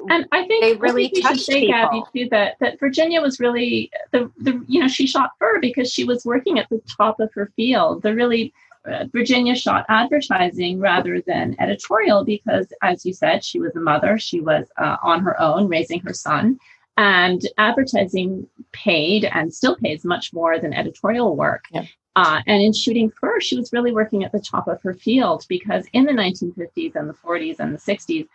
and 0.08 0.26
I 0.32 0.46
think 0.46 0.62
they 0.62 0.74
really 0.76 1.06
I 1.06 1.08
think 1.08 1.26
touched 1.26 1.44
say, 1.44 1.66
people. 1.66 1.74
Gabby, 1.74 2.02
too, 2.14 2.28
that 2.30 2.56
that 2.60 2.80
Virginia 2.80 3.20
was 3.20 3.40
really 3.40 3.90
the 4.12 4.30
the 4.38 4.62
you 4.66 4.80
know 4.80 4.88
she 4.88 5.06
shot 5.06 5.30
fur 5.38 5.60
because 5.60 5.92
she 5.92 6.04
was 6.04 6.24
working 6.24 6.58
at 6.58 6.68
the 6.68 6.82
top 6.96 7.20
of 7.20 7.32
her 7.34 7.52
field. 7.56 8.02
The 8.02 8.14
really 8.14 8.52
uh, 8.84 9.04
Virginia 9.12 9.54
shot 9.54 9.84
advertising 9.88 10.80
rather 10.80 11.20
than 11.20 11.56
editorial 11.60 12.24
because, 12.24 12.66
as 12.82 13.04
you 13.04 13.12
said, 13.12 13.44
she 13.44 13.60
was 13.60 13.74
a 13.76 13.80
mother. 13.80 14.18
She 14.18 14.40
was 14.40 14.66
uh, 14.78 14.96
on 15.02 15.22
her 15.22 15.40
own 15.40 15.68
raising 15.68 16.00
her 16.00 16.14
son, 16.14 16.58
and 16.96 17.40
advertising 17.58 18.46
paid 18.72 19.24
and 19.26 19.52
still 19.52 19.76
pays 19.76 20.04
much 20.04 20.32
more 20.32 20.58
than 20.58 20.72
editorial 20.74 21.36
work. 21.36 21.64
Yeah. 21.70 21.84
Uh, 22.18 22.42
and 22.48 22.60
in 22.60 22.72
shooting 22.72 23.12
fur, 23.12 23.38
she 23.38 23.56
was 23.56 23.72
really 23.72 23.92
working 23.92 24.24
at 24.24 24.32
the 24.32 24.40
top 24.40 24.66
of 24.66 24.82
her 24.82 24.92
field 24.92 25.46
because 25.48 25.86
in 25.92 26.04
the 26.04 26.10
1950s 26.10 26.96
and 26.96 27.08
the 27.08 27.14
40s 27.14 27.60
and 27.60 27.72
the 27.72 27.78
60s, 27.78 28.26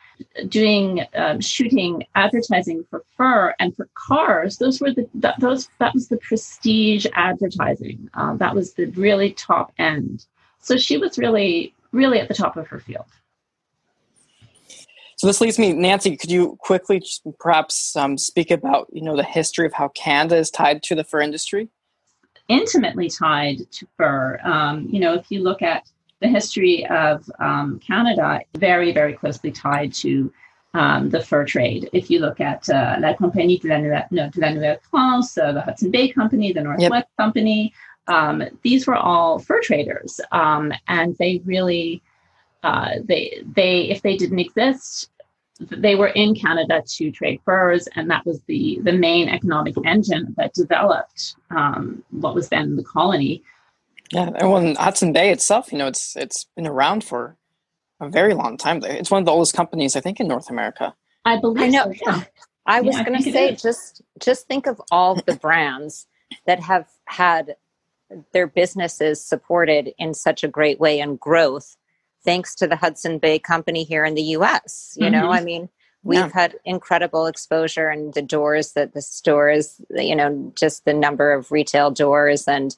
doing 0.48 1.06
um, 1.16 1.42
shooting 1.42 2.06
advertising 2.16 2.86
for 2.90 3.04
fur 3.18 3.54
and 3.60 3.76
for 3.76 3.90
cars, 3.94 4.56
those 4.58 4.80
were 4.80 4.94
the 4.94 5.06
that, 5.16 5.38
those 5.42 5.68
that 5.80 5.94
was 5.94 6.08
the 6.08 6.16
prestige 6.16 7.06
advertising. 7.14 8.10
Um, 8.14 8.38
that 8.38 8.56
was 8.56 8.72
the 8.72 8.86
really 8.86 9.34
top 9.34 9.74
end. 9.78 10.28
So 10.62 10.78
she 10.78 10.98
was 10.98 11.18
really 11.18 11.74
really 11.92 12.22
at 12.22 12.30
the 12.30 12.36
top 12.36 12.56
of 12.56 12.70
her 12.70 12.80
field. 12.80 13.08
So 15.18 15.28
this 15.28 15.42
leads 15.42 15.60
me, 15.60 15.74
Nancy. 15.74 16.16
Could 16.16 16.32
you 16.32 16.58
quickly 16.62 17.04
perhaps 17.38 17.98
um, 17.98 18.18
speak 18.18 18.50
about 18.50 18.88
you 18.94 19.02
know 19.02 19.18
the 19.18 19.26
history 19.26 19.66
of 19.66 19.74
how 19.74 19.90
Canada 19.90 20.38
is 20.38 20.50
tied 20.50 20.84
to 20.84 20.96
the 20.96 21.04
fur 21.04 21.20
industry? 21.20 21.68
Intimately 22.48 23.10
tied 23.10 23.72
to 23.72 23.88
fur. 23.98 24.40
Um, 24.44 24.88
you 24.90 25.00
know, 25.00 25.14
if 25.14 25.32
you 25.32 25.42
look 25.42 25.62
at 25.62 25.90
the 26.22 26.28
history 26.28 26.86
of 26.88 27.30
um, 27.40 27.80
Canada, 27.80 28.42
very, 28.58 28.92
very 28.92 29.14
closely 29.14 29.52
tied 29.52 29.94
to 29.96 30.32
um, 30.74 31.10
the 31.10 31.22
fur 31.22 31.46
trade. 31.46 31.90
If 31.94 32.10
you 32.10 32.20
look 32.20 32.40
at 32.40 32.68
uh, 32.70 32.98
La 33.00 33.14
Compagnie 33.14 33.58
de 33.58 33.68
la, 33.68 33.78
Nouvelle, 33.78 34.08
no, 34.12 34.30
de 34.30 34.40
la 34.40 34.50
Nouvelle 34.50 34.80
France, 34.90 35.38
uh, 35.38 35.52
the 35.52 35.62
Hudson 35.62 35.92
Bay 35.92 36.10
Company, 36.10 36.52
the 36.52 36.62
Northwest 36.62 36.92
yep. 36.92 37.10
Company, 37.18 37.74
um, 38.08 38.44
these 38.64 38.88
were 38.88 38.96
all 38.96 39.40
fur 39.40 39.62
traders, 39.62 40.20
um, 40.32 40.74
and 40.88 41.16
they 41.18 41.42
really, 41.46 42.02
uh, 42.64 42.96
they 43.04 43.42
they 43.56 43.90
if 43.90 44.02
they 44.02 44.18
didn't 44.18 44.40
exist, 44.40 45.10
they 45.70 45.96
were 45.96 46.08
in 46.08 46.36
Canada 46.36 46.84
to 46.86 47.12
trade 47.12 47.42
furs, 47.46 47.88
and 47.96 48.10
that 48.10 48.26
was 48.26 48.42
the 48.44 48.80
the 48.84 48.94
main 48.94 49.30
economic 49.30 49.76
engine 49.86 50.34
that 50.38 50.54
developed 50.54 51.36
um, 51.50 52.04
what 52.12 52.36
was 52.36 52.50
then 52.50 52.76
the 52.76 52.84
colony. 52.84 53.44
Yeah, 54.12 54.30
and 54.36 54.52
when 54.52 54.76
Hudson 54.76 55.14
Bay 55.14 55.32
itself, 55.32 55.72
you 55.72 55.78
know, 55.78 55.88
it's 55.88 56.16
it's 56.16 56.46
been 56.56 56.68
around 56.68 57.04
for 57.04 57.38
a 58.00 58.10
very 58.10 58.34
long 58.34 58.58
time. 58.58 58.84
It's 58.84 59.12
one 59.12 59.22
of 59.22 59.26
the 59.26 59.32
oldest 59.32 59.54
companies, 59.54 59.96
I 59.96 60.02
think, 60.02 60.20
in 60.20 60.28
North 60.28 60.50
America. 60.50 60.94
I 61.26 61.40
believe. 61.40 61.64
I 61.64 61.68
know. 61.70 61.94
So, 61.94 62.00
yeah. 62.06 62.24
I 62.66 62.82
was 62.82 62.96
yeah, 62.96 63.04
going 63.04 63.22
to 63.22 63.32
say, 63.32 63.56
just 63.56 64.02
just 64.20 64.48
think 64.48 64.68
of 64.68 64.82
all 64.92 65.16
the 65.16 65.36
brands 65.36 66.08
that 66.46 66.60
have 66.60 66.88
had 67.06 67.56
their 68.32 68.48
businesses 68.48 69.24
supported 69.24 69.94
in 69.98 70.14
such 70.14 70.44
a 70.44 70.48
great 70.48 70.80
way 70.80 71.00
and 71.00 71.20
growth 71.20 71.76
thanks 72.24 72.56
to 72.56 72.68
the 72.68 72.76
Hudson 72.76 73.20
Bay 73.20 73.40
Company 73.40 73.84
here 73.84 74.06
in 74.06 74.16
the 74.16 74.24
US. 74.38 74.96
You 74.98 75.06
mm-hmm. 75.06 75.14
know, 75.14 75.32
I 75.32 75.42
mean, 75.42 75.70
we've 76.04 76.20
yeah. 76.20 76.30
had 76.34 76.56
incredible 76.66 77.28
exposure 77.28 77.90
and 77.90 78.14
the 78.14 78.22
doors 78.22 78.74
that 78.74 78.94
the 78.94 79.02
stores, 79.02 79.82
you 79.90 80.16
know, 80.16 80.52
just 80.56 80.86
the 80.86 80.94
number 80.94 81.32
of 81.32 81.52
retail 81.52 81.92
doors. 81.92 82.48
And 82.48 82.76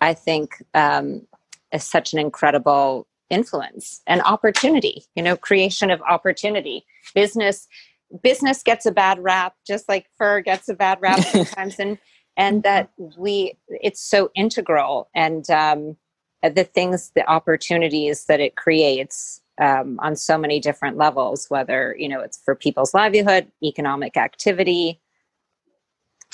I 0.00 0.14
think 0.14 0.62
um, 0.74 1.26
is 1.72 1.84
such 1.84 2.12
an 2.12 2.18
incredible 2.18 3.06
influence 3.30 4.02
and 4.06 4.20
opportunity, 4.22 5.04
you 5.14 5.22
know, 5.22 5.36
creation 5.36 5.90
of 5.90 6.02
opportunity. 6.02 6.84
Business 7.14 7.68
business 8.22 8.62
gets 8.62 8.86
a 8.86 8.92
bad 8.92 9.18
rap, 9.18 9.54
just 9.66 9.88
like 9.88 10.06
fur 10.16 10.40
gets 10.40 10.68
a 10.68 10.74
bad 10.74 10.98
rap 11.00 11.20
sometimes. 11.20 11.78
and 11.78 11.98
and 12.36 12.62
that 12.64 12.90
we 13.16 13.56
it's 13.68 14.00
so 14.00 14.30
integral 14.34 15.08
and 15.14 15.48
um 15.50 15.96
the 16.50 16.64
things, 16.64 17.10
the 17.14 17.28
opportunities 17.30 18.26
that 18.26 18.40
it 18.40 18.56
creates 18.56 19.40
um, 19.60 19.98
on 20.02 20.16
so 20.16 20.36
many 20.36 20.60
different 20.60 20.96
levels, 20.96 21.46
whether, 21.48 21.94
you 21.98 22.08
know, 22.08 22.20
it's 22.20 22.38
for 22.44 22.54
people's 22.54 22.94
livelihood, 22.94 23.50
economic 23.62 24.16
activity. 24.16 25.00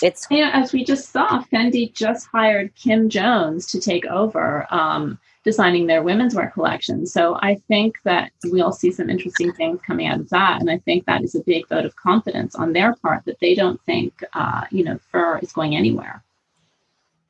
It's 0.02 0.26
yeah, 0.31 0.50
as 0.55 0.73
we 0.73 0.83
just 0.83 1.11
saw, 1.11 1.43
Fendi 1.52 1.93
just 1.93 2.26
hired 2.33 2.75
Kim 2.75 3.11
Jones 3.11 3.67
to 3.67 3.79
take 3.79 4.07
over 4.07 4.67
um, 4.71 5.19
designing 5.45 5.87
their 5.87 6.02
women's 6.02 6.35
wear 6.35 6.50
collection. 6.50 7.07
So 7.07 7.38
I 7.43 7.57
think 7.69 7.97
that 8.05 8.33
we'll 8.47 8.73
see 8.73 8.90
some 8.90 9.11
interesting 9.11 9.52
things 9.52 9.81
coming 9.87 10.07
out 10.07 10.21
of 10.21 10.31
that, 10.31 10.61
and 10.61 10.71
I 10.71 10.79
think 10.79 11.05
that 11.05 11.23
is 11.23 11.35
a 11.35 11.45
big 11.45 11.69
vote 11.69 11.85
of 11.85 11.97
confidence 11.97 12.55
on 12.55 12.73
their 12.73 12.95
part 12.95 13.26
that 13.26 13.40
they 13.40 13.55
don't 13.55 13.81
think, 13.85 14.25
uh, 14.33 14.64
you 14.71 14.85
know, 14.85 14.99
fur 15.11 15.38
is 15.38 15.52
going 15.52 15.76
anywhere. 15.76 16.23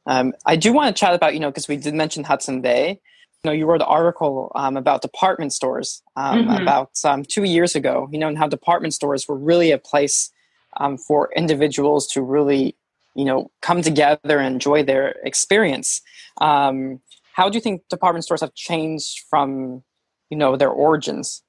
Um, 0.06 0.32
I 0.46 0.56
do 0.56 0.72
want 0.72 0.94
to 0.94 0.98
chat 0.98 1.14
about, 1.14 1.34
you 1.34 1.40
know, 1.40 1.50
because 1.50 1.68
we 1.68 1.76
did 1.76 1.94
mention 1.94 2.24
Hudson 2.24 2.60
Bay. 2.60 3.00
You 3.42 3.50
know, 3.50 3.52
you 3.52 3.66
wrote 3.66 3.80
an 3.80 3.86
article 3.88 4.52
um, 4.54 4.76
about 4.76 5.02
department 5.02 5.52
stores 5.52 6.02
um, 6.16 6.46
mm-hmm. 6.46 6.62
about 6.62 6.90
um, 7.04 7.24
two 7.24 7.44
years 7.44 7.74
ago, 7.74 8.08
you 8.12 8.18
know, 8.18 8.28
and 8.28 8.36
how 8.36 8.46
department 8.46 8.92
stores 8.94 9.26
were 9.28 9.36
really 9.36 9.70
a 9.70 9.78
place 9.78 10.30
um, 10.76 10.98
for 10.98 11.30
individuals 11.34 12.06
to 12.08 12.22
really, 12.22 12.76
you 13.14 13.24
know, 13.24 13.50
come 13.62 13.82
together 13.82 14.38
and 14.38 14.54
enjoy 14.54 14.82
their 14.82 15.16
experience. 15.24 16.02
Um, 16.40 17.00
how 17.32 17.48
do 17.48 17.56
you 17.56 17.62
think 17.62 17.88
department 17.88 18.24
stores 18.24 18.42
have 18.42 18.54
changed 18.54 19.20
from, 19.30 19.82
you 20.28 20.36
know, 20.36 20.56
their 20.56 20.70
origins? 20.70 21.42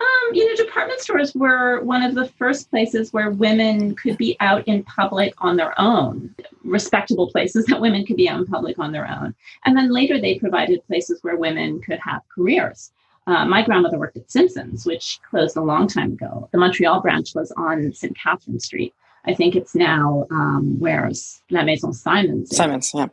Um, 0.00 0.34
you 0.34 0.46
know, 0.46 0.64
department 0.64 1.00
stores 1.00 1.34
were 1.34 1.80
one 1.82 2.04
of 2.04 2.14
the 2.14 2.28
first 2.28 2.70
places 2.70 3.12
where 3.12 3.30
women 3.30 3.96
could 3.96 4.16
be 4.16 4.36
out 4.38 4.66
in 4.68 4.84
public 4.84 5.34
on 5.38 5.56
their 5.56 5.78
own, 5.80 6.34
respectable 6.62 7.28
places 7.30 7.66
that 7.66 7.80
women 7.80 8.06
could 8.06 8.16
be 8.16 8.28
out 8.28 8.38
in 8.38 8.46
public 8.46 8.78
on 8.78 8.92
their 8.92 9.08
own. 9.08 9.34
And 9.64 9.76
then 9.76 9.92
later 9.92 10.20
they 10.20 10.38
provided 10.38 10.86
places 10.86 11.18
where 11.22 11.36
women 11.36 11.80
could 11.80 11.98
have 11.98 12.22
careers. 12.32 12.92
Uh, 13.26 13.44
my 13.44 13.62
grandmother 13.62 13.98
worked 13.98 14.16
at 14.16 14.30
Simpson's, 14.30 14.86
which 14.86 15.18
closed 15.28 15.56
a 15.56 15.60
long 15.60 15.86
time 15.88 16.12
ago. 16.12 16.48
The 16.52 16.58
Montreal 16.58 17.00
branch 17.02 17.34
was 17.34 17.52
on 17.56 17.92
St. 17.92 18.16
Catherine 18.16 18.60
Street. 18.60 18.94
I 19.26 19.34
think 19.34 19.56
it's 19.56 19.74
now 19.74 20.26
um, 20.30 20.78
where's 20.78 21.42
La 21.50 21.62
Maison 21.62 21.92
Simons. 21.92 22.56
Simons, 22.56 22.92
yeah. 22.94 23.08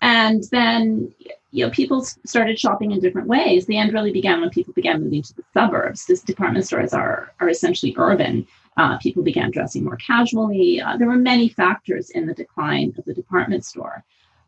And 0.00 0.44
then 0.50 1.12
you 1.52 1.64
know, 1.64 1.70
people 1.70 2.02
started 2.02 2.58
shopping 2.58 2.92
in 2.92 3.00
different 3.00 3.26
ways. 3.26 3.66
The 3.66 3.76
end 3.76 3.92
really 3.92 4.12
began 4.12 4.40
when 4.40 4.50
people 4.50 4.72
began 4.72 5.02
moving 5.02 5.22
to 5.22 5.34
the 5.34 5.42
suburbs. 5.52 6.06
These 6.06 6.22
department 6.22 6.66
stores 6.66 6.94
are 6.94 7.32
are 7.40 7.48
essentially 7.48 7.94
urban. 7.98 8.46
Uh, 8.76 8.98
people 8.98 9.22
began 9.22 9.50
dressing 9.50 9.84
more 9.84 9.96
casually. 9.96 10.80
Uh, 10.80 10.96
there 10.96 11.08
were 11.08 11.16
many 11.16 11.48
factors 11.48 12.10
in 12.10 12.26
the 12.26 12.34
decline 12.34 12.94
of 12.96 13.04
the 13.04 13.14
department 13.14 13.64
store. 13.64 14.04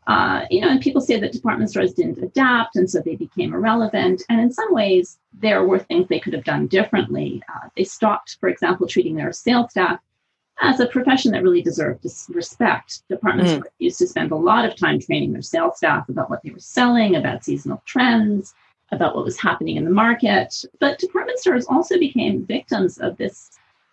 Uh, 0.07 0.45
you 0.49 0.59
know, 0.59 0.69
and 0.69 0.81
people 0.81 1.01
say 1.01 1.19
that 1.19 1.31
department 1.31 1.69
stores 1.69 1.93
didn't 1.93 2.17
adapt, 2.17 2.75
and 2.75 2.89
so 2.89 2.99
they 2.99 3.15
became 3.15 3.53
irrelevant. 3.53 4.21
And 4.29 4.39
in 4.39 4.51
some 4.51 4.73
ways, 4.73 5.19
there 5.33 5.63
were 5.63 5.79
things 5.79 6.07
they 6.07 6.19
could 6.19 6.33
have 6.33 6.43
done 6.43 6.67
differently. 6.67 7.41
Uh, 7.53 7.67
they 7.75 7.83
stopped, 7.83 8.37
for 8.39 8.49
example, 8.49 8.87
treating 8.87 9.15
their 9.15 9.31
sales 9.31 9.71
staff 9.71 9.99
as 10.63 10.79
a 10.79 10.87
profession 10.87 11.31
that 11.31 11.43
really 11.43 11.61
deserved 11.61 12.05
respect. 12.29 13.03
Department 13.09 13.49
mm. 13.49 13.63
used 13.79 13.99
to 13.99 14.07
spend 14.07 14.31
a 14.31 14.35
lot 14.35 14.63
of 14.63 14.75
time 14.77 14.97
training 14.99 15.33
their 15.33 15.41
sales 15.41 15.77
staff 15.77 16.07
about 16.07 16.29
what 16.29 16.41
they 16.41 16.51
were 16.51 16.59
selling, 16.59 17.15
about 17.17 17.43
seasonal 17.43 17.83
trends, 17.85 18.55
about 18.91 19.13
what 19.13 19.25
was 19.25 19.37
happening 19.37 19.75
in 19.75 19.83
the 19.83 19.91
market. 19.91 20.63
But 20.79 20.99
department 20.99 21.39
stores 21.39 21.65
also 21.65 21.99
became 21.99 22.45
victims 22.45 22.97
of 22.97 23.17
this 23.17 23.51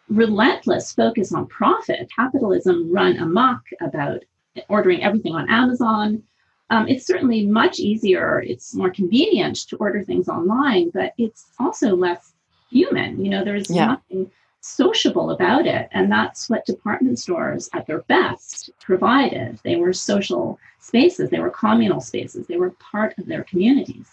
relentless 0.09 0.93
focus 0.93 1.33
on 1.33 1.47
profit. 1.47 2.09
Capitalism 2.15 2.93
run 2.93 3.17
amok 3.17 3.63
about 3.81 4.23
ordering 4.69 5.03
everything 5.03 5.35
on 5.35 5.51
Amazon. 5.51 6.23
um, 6.71 6.87
it's 6.87 7.07
certainly 7.07 7.47
much 7.47 7.81
easier. 7.81 8.41
It's 8.41 8.75
more 8.75 8.91
convenient 8.91 9.57
to 9.69 9.77
order 9.77 10.05
things 10.05 10.29
online, 10.29 10.91
but 10.91 11.15
it's 11.19 11.47
also 11.59 11.97
less 11.97 12.33
human. 12.71 13.23
You 13.25 13.31
know, 13.31 13.45
there's 13.45 13.69
yeah. 13.69 13.87
nothing 13.87 14.31
sociable 14.61 15.31
about 15.31 15.67
it. 15.67 15.89
And 15.93 16.11
that's 16.11 16.51
what 16.51 16.67
department 16.67 17.19
stores 17.19 17.69
at 17.73 17.87
their 17.87 18.03
best 18.03 18.71
provided. 18.81 19.59
They 19.65 19.77
were 19.77 19.93
social 19.93 20.59
spaces, 20.79 21.31
they 21.31 21.41
were 21.41 21.51
communal 21.51 22.01
spaces, 22.01 22.47
they 22.47 22.57
were 22.57 22.71
part 22.71 23.19
of 23.19 23.27
their 23.27 23.45
communities. 23.45 24.09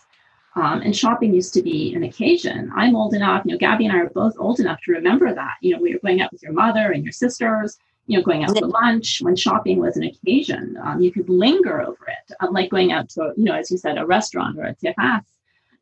Um, 0.56 0.82
and 0.82 0.96
shopping 0.96 1.36
used 1.36 1.54
to 1.54 1.62
be 1.62 1.94
an 1.94 2.04
occasion. 2.04 2.72
I'm 2.76 2.96
old 2.96 3.14
enough, 3.14 3.44
you 3.46 3.52
know, 3.52 3.60
Gabby 3.60 3.86
and 3.86 3.96
I 3.96 4.00
are 4.00 4.10
both 4.10 4.34
old 4.40 4.60
enough 4.60 4.82
to 4.86 4.94
remember 4.94 5.34
that. 5.34 5.56
You 5.62 5.76
know, 5.76 5.82
we 5.82 5.94
were 5.94 6.00
going 6.00 6.20
out 6.22 6.32
with 6.32 6.42
your 6.42 6.54
mother 6.54 6.92
and 6.92 7.04
your 7.04 7.12
sisters, 7.12 7.78
you 8.08 8.18
know, 8.18 8.24
going 8.24 8.44
out 8.44 8.58
for 8.58 8.66
lunch 8.66 9.20
when 9.22 9.36
shopping 9.36 9.80
was 9.80 9.98
an 9.98 10.04
occasion. 10.04 10.76
Um, 10.82 11.00
you 11.00 11.12
could 11.12 11.30
linger 11.30 11.82
over 11.82 12.08
it, 12.08 12.36
unlike 12.40 12.72
going 12.72 12.92
out 12.92 13.10
to, 13.10 13.34
you 13.38 13.44
know, 13.44 13.54
as 13.54 13.70
you 13.70 13.78
said, 13.78 14.00
a 14.00 14.06
restaurant 14.06 14.58
or 14.58 14.64
a 14.64 14.74
terrace. 14.74 15.26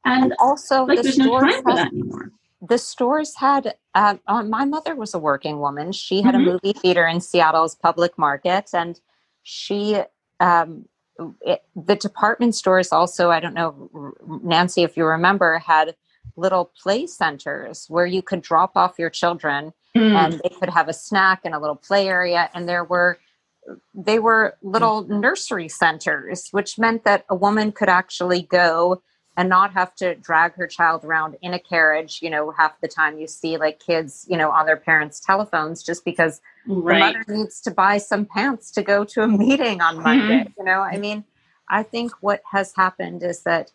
And, 0.03 0.25
and 0.25 0.35
also, 0.39 0.83
like, 0.83 0.97
the 0.97 1.03
there's 1.03 1.17
no 1.19 1.39
time 1.39 1.63
for 1.63 1.73
that 1.75 1.93
anymore 1.93 2.31
the 2.67 2.77
stores 2.77 3.35
had 3.35 3.75
uh, 3.93 4.15
uh, 4.27 4.43
my 4.43 4.65
mother 4.65 4.95
was 4.95 5.13
a 5.13 5.19
working 5.19 5.59
woman 5.59 5.91
she 5.91 6.21
had 6.21 6.35
mm-hmm. 6.35 6.47
a 6.47 6.53
movie 6.53 6.73
theater 6.73 7.05
in 7.07 7.19
seattle's 7.19 7.75
public 7.75 8.17
market 8.17 8.69
and 8.73 8.99
she 9.43 9.99
um, 10.39 10.85
it, 11.41 11.63
the 11.75 11.95
department 11.95 12.55
stores 12.55 12.91
also 12.91 13.29
i 13.29 13.39
don't 13.39 13.53
know 13.53 13.89
nancy 14.43 14.83
if 14.83 14.97
you 14.97 15.05
remember 15.05 15.57
had 15.59 15.95
little 16.35 16.71
play 16.81 17.05
centers 17.05 17.85
where 17.87 18.05
you 18.05 18.21
could 18.21 18.41
drop 18.41 18.75
off 18.75 18.99
your 18.99 19.09
children 19.09 19.71
mm. 19.95 20.13
and 20.13 20.41
they 20.43 20.49
could 20.59 20.69
have 20.69 20.89
a 20.89 20.93
snack 20.93 21.41
and 21.45 21.53
a 21.53 21.59
little 21.59 21.75
play 21.75 22.07
area 22.07 22.49
and 22.53 22.67
there 22.67 22.83
were 22.83 23.17
they 23.93 24.19
were 24.19 24.55
little 24.61 25.03
nursery 25.07 25.69
centers 25.69 26.49
which 26.51 26.77
meant 26.77 27.03
that 27.03 27.25
a 27.29 27.35
woman 27.35 27.71
could 27.71 27.89
actually 27.89 28.41
go 28.41 29.01
and 29.37 29.49
not 29.49 29.73
have 29.73 29.93
to 29.95 30.15
drag 30.15 30.53
her 30.55 30.67
child 30.67 31.03
around 31.03 31.35
in 31.41 31.53
a 31.53 31.59
carriage. 31.59 32.19
You 32.21 32.29
know, 32.29 32.51
half 32.51 32.79
the 32.81 32.87
time 32.87 33.19
you 33.19 33.27
see 33.27 33.57
like 33.57 33.79
kids, 33.79 34.25
you 34.29 34.37
know, 34.37 34.51
on 34.51 34.65
their 34.65 34.77
parents' 34.77 35.19
telephones 35.19 35.83
just 35.83 36.05
because 36.05 36.41
right. 36.67 37.13
the 37.13 37.19
mother 37.19 37.37
needs 37.37 37.61
to 37.61 37.71
buy 37.71 37.97
some 37.97 38.25
pants 38.25 38.71
to 38.71 38.81
go 38.81 39.03
to 39.05 39.23
a 39.23 39.27
meeting 39.45 39.81
on 39.81 40.01
Monday. 40.01 40.43
Mm-hmm. 40.43 40.53
You 40.59 40.65
know, 40.65 40.81
I 40.81 40.97
mean, 40.97 41.25
I 41.69 41.83
think 41.83 42.11
what 42.21 42.41
has 42.51 42.73
happened 42.75 43.23
is 43.23 43.43
that 43.43 43.71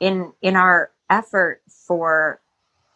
in 0.00 0.32
in 0.40 0.56
our 0.56 0.90
effort 1.10 1.62
for 1.68 2.40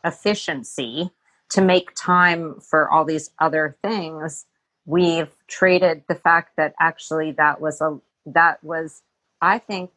efficiency 0.04 1.10
to 1.50 1.60
make 1.60 1.94
time 1.94 2.60
for 2.60 2.90
all 2.90 3.04
these 3.04 3.30
other 3.38 3.76
things, 3.82 4.46
we've 4.84 5.30
traded 5.48 6.02
the 6.08 6.14
fact 6.14 6.56
that 6.56 6.74
actually 6.80 7.32
that 7.32 7.60
was 7.60 7.80
a 7.80 7.98
that 8.24 8.62
was 8.64 9.02
I 9.40 9.58
think 9.58 9.90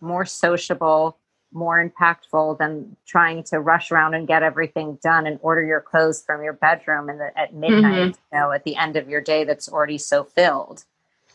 more 0.00 0.24
sociable, 0.24 1.18
more 1.52 1.82
impactful 1.82 2.58
than 2.58 2.96
trying 3.06 3.42
to 3.44 3.60
rush 3.60 3.90
around 3.90 4.14
and 4.14 4.28
get 4.28 4.42
everything 4.42 4.98
done 5.02 5.26
and 5.26 5.38
order 5.42 5.62
your 5.62 5.80
clothes 5.80 6.22
from 6.24 6.42
your 6.42 6.52
bedroom 6.52 7.08
and 7.08 7.20
at 7.36 7.54
midnight, 7.54 8.12
mm-hmm. 8.12 8.36
you 8.36 8.40
know, 8.40 8.52
at 8.52 8.64
the 8.64 8.76
end 8.76 8.96
of 8.96 9.08
your 9.08 9.20
day 9.20 9.44
that's 9.44 9.68
already 9.68 9.98
so 9.98 10.24
filled. 10.24 10.84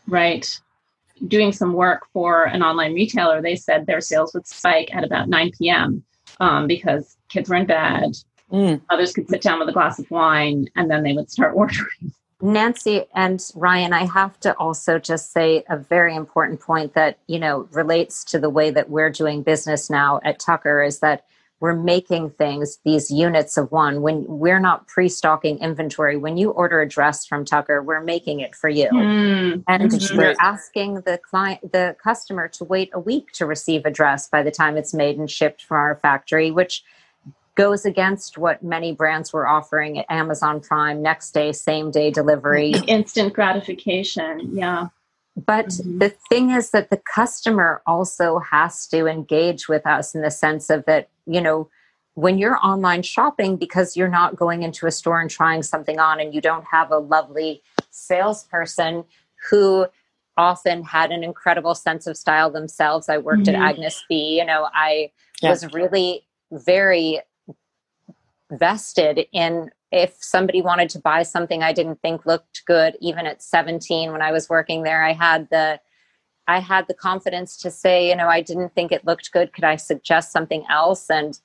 Right. 0.07 0.59
Doing 1.27 1.51
some 1.51 1.73
work 1.73 2.07
for 2.13 2.45
an 2.45 2.63
online 2.63 2.93
retailer, 2.93 3.41
they 3.41 3.55
said 3.55 3.85
their 3.85 4.01
sales 4.01 4.33
would 4.33 4.47
spike 4.47 4.93
at 4.93 5.03
about 5.03 5.29
9 5.29 5.51
p.m. 5.57 6.03
Um, 6.39 6.67
because 6.67 7.17
kids 7.29 7.49
were 7.49 7.55
in 7.55 7.65
bed. 7.65 8.11
Mm. 8.51 8.81
Others 8.89 9.13
could 9.13 9.29
sit 9.29 9.41
down 9.41 9.59
with 9.59 9.69
a 9.69 9.73
glass 9.73 9.99
of 9.99 10.09
wine 10.11 10.67
and 10.75 10.89
then 10.89 11.03
they 11.03 11.13
would 11.13 11.31
start 11.31 11.53
ordering. 11.55 12.13
Nancy 12.41 13.05
and 13.13 13.43
Ryan, 13.55 13.93
I 13.93 14.05
have 14.05 14.39
to 14.41 14.53
also 14.57 14.99
just 14.99 15.31
say 15.31 15.63
a 15.69 15.77
very 15.77 16.15
important 16.15 16.59
point 16.59 16.93
that, 16.93 17.19
you 17.27 17.39
know, 17.39 17.67
relates 17.71 18.23
to 18.25 18.39
the 18.39 18.49
way 18.49 18.71
that 18.71 18.89
we're 18.89 19.09
doing 19.09 19.43
business 19.43 19.89
now 19.89 20.19
at 20.23 20.39
Tucker 20.39 20.81
is 20.81 20.99
that 20.99 21.25
we're 21.61 21.75
making 21.75 22.31
things 22.31 22.79
these 22.83 23.11
units 23.11 23.55
of 23.55 23.71
one 23.71 24.01
when 24.01 24.25
we're 24.27 24.59
not 24.59 24.87
pre-stocking 24.87 25.59
inventory 25.59 26.17
when 26.17 26.35
you 26.35 26.49
order 26.49 26.81
a 26.81 26.89
dress 26.89 27.25
from 27.25 27.45
tucker 27.45 27.81
we're 27.81 28.01
making 28.01 28.41
it 28.41 28.53
for 28.55 28.67
you 28.67 28.89
mm. 28.89 29.63
and 29.67 29.91
mm-hmm. 29.91 30.17
we're 30.17 30.35
asking 30.39 30.95
the 31.01 31.19
client 31.19 31.71
the 31.71 31.95
customer 32.03 32.47
to 32.47 32.65
wait 32.65 32.89
a 32.93 32.99
week 32.99 33.31
to 33.31 33.45
receive 33.45 33.85
a 33.85 33.91
dress 33.91 34.27
by 34.27 34.43
the 34.43 34.51
time 34.51 34.75
it's 34.75 34.93
made 34.93 35.17
and 35.17 35.29
shipped 35.29 35.63
from 35.63 35.77
our 35.77 35.95
factory 35.95 36.51
which 36.51 36.83
goes 37.55 37.85
against 37.85 38.37
what 38.37 38.63
many 38.63 38.93
brands 38.93 39.33
were 39.33 39.47
offering 39.47 39.99
at 39.99 40.05
Amazon 40.09 40.59
Prime, 40.61 41.01
next 41.01 41.31
day, 41.31 41.51
same 41.51 41.91
day 41.91 42.11
delivery, 42.11 42.71
instant 42.87 43.33
gratification. 43.33 44.51
Yeah. 44.53 44.87
But 45.35 45.67
mm-hmm. 45.67 45.99
the 45.99 46.09
thing 46.29 46.51
is 46.51 46.71
that 46.71 46.89
the 46.89 47.01
customer 47.13 47.81
also 47.85 48.39
has 48.39 48.87
to 48.87 49.07
engage 49.07 49.67
with 49.67 49.85
us 49.85 50.13
in 50.13 50.21
the 50.21 50.31
sense 50.31 50.69
of 50.69 50.85
that, 50.85 51.09
you 51.25 51.41
know, 51.41 51.69
when 52.15 52.37
you're 52.37 52.57
online 52.57 53.03
shopping, 53.03 53.55
because 53.55 53.95
you're 53.95 54.09
not 54.09 54.35
going 54.35 54.63
into 54.63 54.85
a 54.85 54.91
store 54.91 55.21
and 55.21 55.29
trying 55.29 55.63
something 55.63 55.99
on 55.99 56.19
and 56.19 56.33
you 56.33 56.41
don't 56.41 56.65
have 56.65 56.91
a 56.91 56.97
lovely 56.97 57.61
salesperson 57.89 59.05
who 59.49 59.87
often 60.37 60.83
had 60.83 61.11
an 61.11 61.23
incredible 61.23 61.75
sense 61.75 62.07
of 62.07 62.17
style 62.17 62.49
themselves. 62.49 63.07
I 63.07 63.17
worked 63.17 63.43
mm-hmm. 63.43 63.61
at 63.61 63.69
Agnes 63.75 64.03
B, 64.09 64.37
you 64.37 64.45
know, 64.45 64.67
I 64.73 65.11
yeah. 65.41 65.49
was 65.49 65.71
really 65.73 66.25
very 66.51 67.21
vested 68.51 69.25
in 69.31 69.71
if 69.91 70.15
somebody 70.21 70.61
wanted 70.61 70.89
to 70.89 70.99
buy 70.99 71.23
something 71.23 71.61
I 71.63 71.73
didn't 71.73 72.01
think 72.01 72.25
looked 72.25 72.63
good, 72.65 72.95
even 73.01 73.25
at 73.25 73.43
17 73.43 74.11
when 74.11 74.21
I 74.21 74.31
was 74.31 74.49
working 74.49 74.83
there, 74.83 75.03
I 75.03 75.13
had 75.13 75.49
the 75.49 75.79
I 76.47 76.59
had 76.59 76.87
the 76.87 76.93
confidence 76.93 77.55
to 77.57 77.71
say, 77.71 78.09
you 78.09 78.15
know, 78.15 78.27
I 78.27 78.41
didn't 78.41 78.73
think 78.73 78.91
it 78.91 79.05
looked 79.05 79.31
good. 79.31 79.53
Could 79.53 79.63
I 79.63 79.75
suggest 79.75 80.31
something 80.31 80.65
else? 80.69 81.09
And 81.09 81.39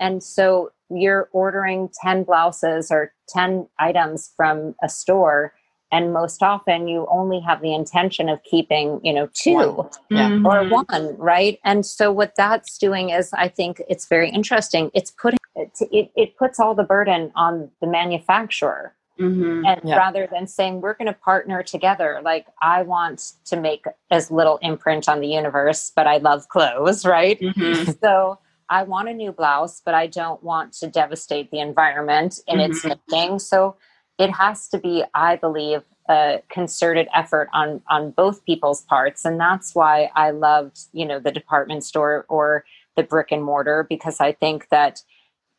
and 0.00 0.22
so 0.22 0.72
you're 0.90 1.28
ordering 1.32 1.88
10 2.02 2.24
blouses 2.24 2.90
or 2.90 3.12
10 3.28 3.68
items 3.78 4.32
from 4.36 4.74
a 4.82 4.88
store 4.88 5.54
and 5.92 6.12
most 6.12 6.42
often 6.42 6.88
you 6.88 7.06
only 7.10 7.38
have 7.38 7.60
the 7.60 7.74
intention 7.74 8.28
of 8.28 8.42
keeping 8.42 8.98
you 9.04 9.12
know 9.12 9.28
two 9.34 9.86
mm-hmm. 10.10 10.46
or 10.46 10.68
one 10.68 11.16
right 11.18 11.60
and 11.64 11.86
so 11.86 12.10
what 12.10 12.34
that's 12.36 12.78
doing 12.78 13.10
is 13.10 13.32
i 13.34 13.46
think 13.46 13.80
it's 13.88 14.08
very 14.08 14.30
interesting 14.30 14.90
it's 14.94 15.10
putting 15.10 15.38
it, 15.54 16.10
it 16.16 16.36
puts 16.36 16.58
all 16.58 16.74
the 16.74 16.82
burden 16.82 17.30
on 17.36 17.70
the 17.80 17.86
manufacturer 17.86 18.94
mm-hmm. 19.20 19.64
and 19.66 19.80
yeah. 19.84 19.96
rather 19.96 20.26
than 20.32 20.46
saying 20.46 20.80
we're 20.80 20.94
going 20.94 21.06
to 21.06 21.12
partner 21.12 21.62
together 21.62 22.20
like 22.24 22.46
i 22.62 22.82
want 22.82 23.32
to 23.44 23.60
make 23.60 23.84
as 24.10 24.30
little 24.30 24.58
imprint 24.62 25.08
on 25.08 25.20
the 25.20 25.28
universe 25.28 25.92
but 25.94 26.06
i 26.06 26.16
love 26.16 26.48
clothes 26.48 27.04
right 27.04 27.38
mm-hmm. 27.40 27.90
so 28.02 28.38
i 28.70 28.82
want 28.82 29.08
a 29.08 29.12
new 29.12 29.30
blouse 29.30 29.82
but 29.84 29.94
i 29.94 30.06
don't 30.06 30.42
want 30.42 30.72
to 30.72 30.86
devastate 30.86 31.50
the 31.50 31.60
environment 31.60 32.40
in 32.48 32.58
its 32.58 32.80
mm-hmm. 32.80 32.98
knitting 33.10 33.38
so 33.38 33.76
it 34.18 34.30
has 34.30 34.68
to 34.68 34.78
be, 34.78 35.04
I 35.14 35.36
believe, 35.36 35.82
a 36.08 36.42
concerted 36.50 37.08
effort 37.14 37.48
on 37.52 37.80
on 37.88 38.10
both 38.10 38.44
people's 38.44 38.82
parts, 38.82 39.24
and 39.24 39.38
that's 39.38 39.74
why 39.74 40.10
I 40.14 40.30
loved, 40.30 40.78
you 40.92 41.06
know, 41.06 41.18
the 41.18 41.32
department 41.32 41.84
store 41.84 42.26
or 42.28 42.64
the 42.96 43.02
brick 43.02 43.28
and 43.30 43.42
mortar 43.42 43.86
because 43.88 44.20
I 44.20 44.32
think 44.32 44.68
that 44.70 45.02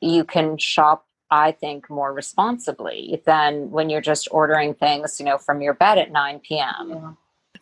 you 0.02 0.24
can 0.24 0.58
shop 0.58 1.06
I 1.34 1.52
think 1.52 1.90
more 1.90 2.14
responsibly 2.14 3.22
than 3.26 3.72
when 3.72 3.90
you're 3.90 4.02
just 4.02 4.28
ordering 4.30 4.76
things, 4.76 5.20
you 5.20 5.26
know, 5.26 5.40
from 5.40 5.64
your 5.64 5.74
bed 5.74 5.98
at 5.98 6.12
9 6.12 6.40
p.m. 6.48 6.90
Yeah. 6.90 7.12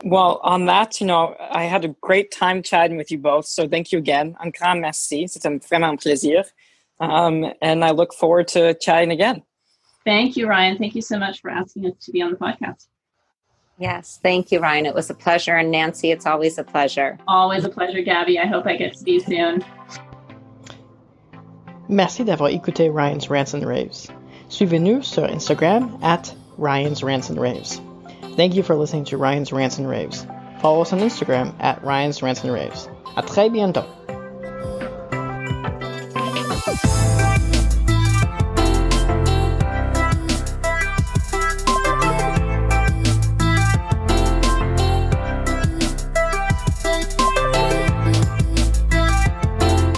Well, 0.03 0.41
on 0.43 0.65
that, 0.65 0.99
you 0.99 1.07
know, 1.07 1.35
I 1.39 1.63
had 1.63 1.85
a 1.85 1.95
great 2.01 2.31
time 2.31 2.63
chatting 2.63 2.97
with 2.97 3.11
you 3.11 3.17
both. 3.17 3.45
So 3.45 3.67
thank 3.69 3.93
you 3.93 3.97
again. 3.97 4.35
Un 4.43 4.51
grand 4.51 4.81
merci. 4.81 5.25
C'était 5.27 5.61
vraiment 5.69 6.01
plaisir. 6.01 6.43
Um, 6.99 7.53
and 7.61 7.85
I 7.85 7.91
look 7.91 8.13
forward 8.13 8.49
to 8.49 8.73
chatting 8.73 9.11
again. 9.11 9.43
Thank 10.05 10.35
you, 10.35 10.47
Ryan. 10.47 10.77
Thank 10.77 10.95
you 10.95 11.01
so 11.01 11.17
much 11.17 11.41
for 11.41 11.49
asking 11.49 11.85
us 11.85 11.93
to 12.05 12.11
be 12.11 12.21
on 12.21 12.31
the 12.31 12.37
podcast. 12.37 12.87
Yes, 13.77 14.19
thank 14.21 14.51
you, 14.51 14.59
Ryan. 14.59 14.85
It 14.85 14.93
was 14.93 15.09
a 15.09 15.13
pleasure. 15.13 15.55
And 15.55 15.71
Nancy, 15.71 16.11
it's 16.11 16.25
always 16.25 16.57
a 16.57 16.63
pleasure. 16.63 17.17
Always 17.27 17.65
a 17.65 17.69
pleasure, 17.69 18.01
Gabby. 18.01 18.37
I 18.37 18.45
hope 18.45 18.65
I 18.67 18.75
get 18.75 18.93
to 18.93 18.99
see 18.99 19.13
you 19.13 19.19
soon. 19.21 19.63
Merci 21.89 22.23
d'avoir 22.23 22.49
écouté 22.49 22.93
Ryan's 22.93 23.29
Rants 23.29 23.53
and 23.53 23.65
Raves. 23.65 24.07
Suivez-nous 24.49 25.03
sur 25.03 25.27
Instagram 25.27 25.99
at 26.03 26.33
Ryan's 26.57 27.03
Rants 27.03 27.29
and 27.29 27.39
Raves. 27.39 27.81
Thank 28.37 28.53
you 28.55 28.63
for 28.63 28.75
listening 28.75 29.05
to 29.05 29.17
Ryan's 29.17 29.51
Rants 29.51 29.77
and 29.77 29.89
Raves. 29.89 30.25
Follow 30.61 30.81
us 30.81 30.93
on 30.93 30.99
Instagram 30.99 31.53
at 31.59 31.83
Ryan's 31.83 32.21
Rants 32.21 32.43
and 32.43 32.53
Raves. 32.53 32.87
À 33.17 33.23
très 33.23 33.49
bientôt. 33.49 33.85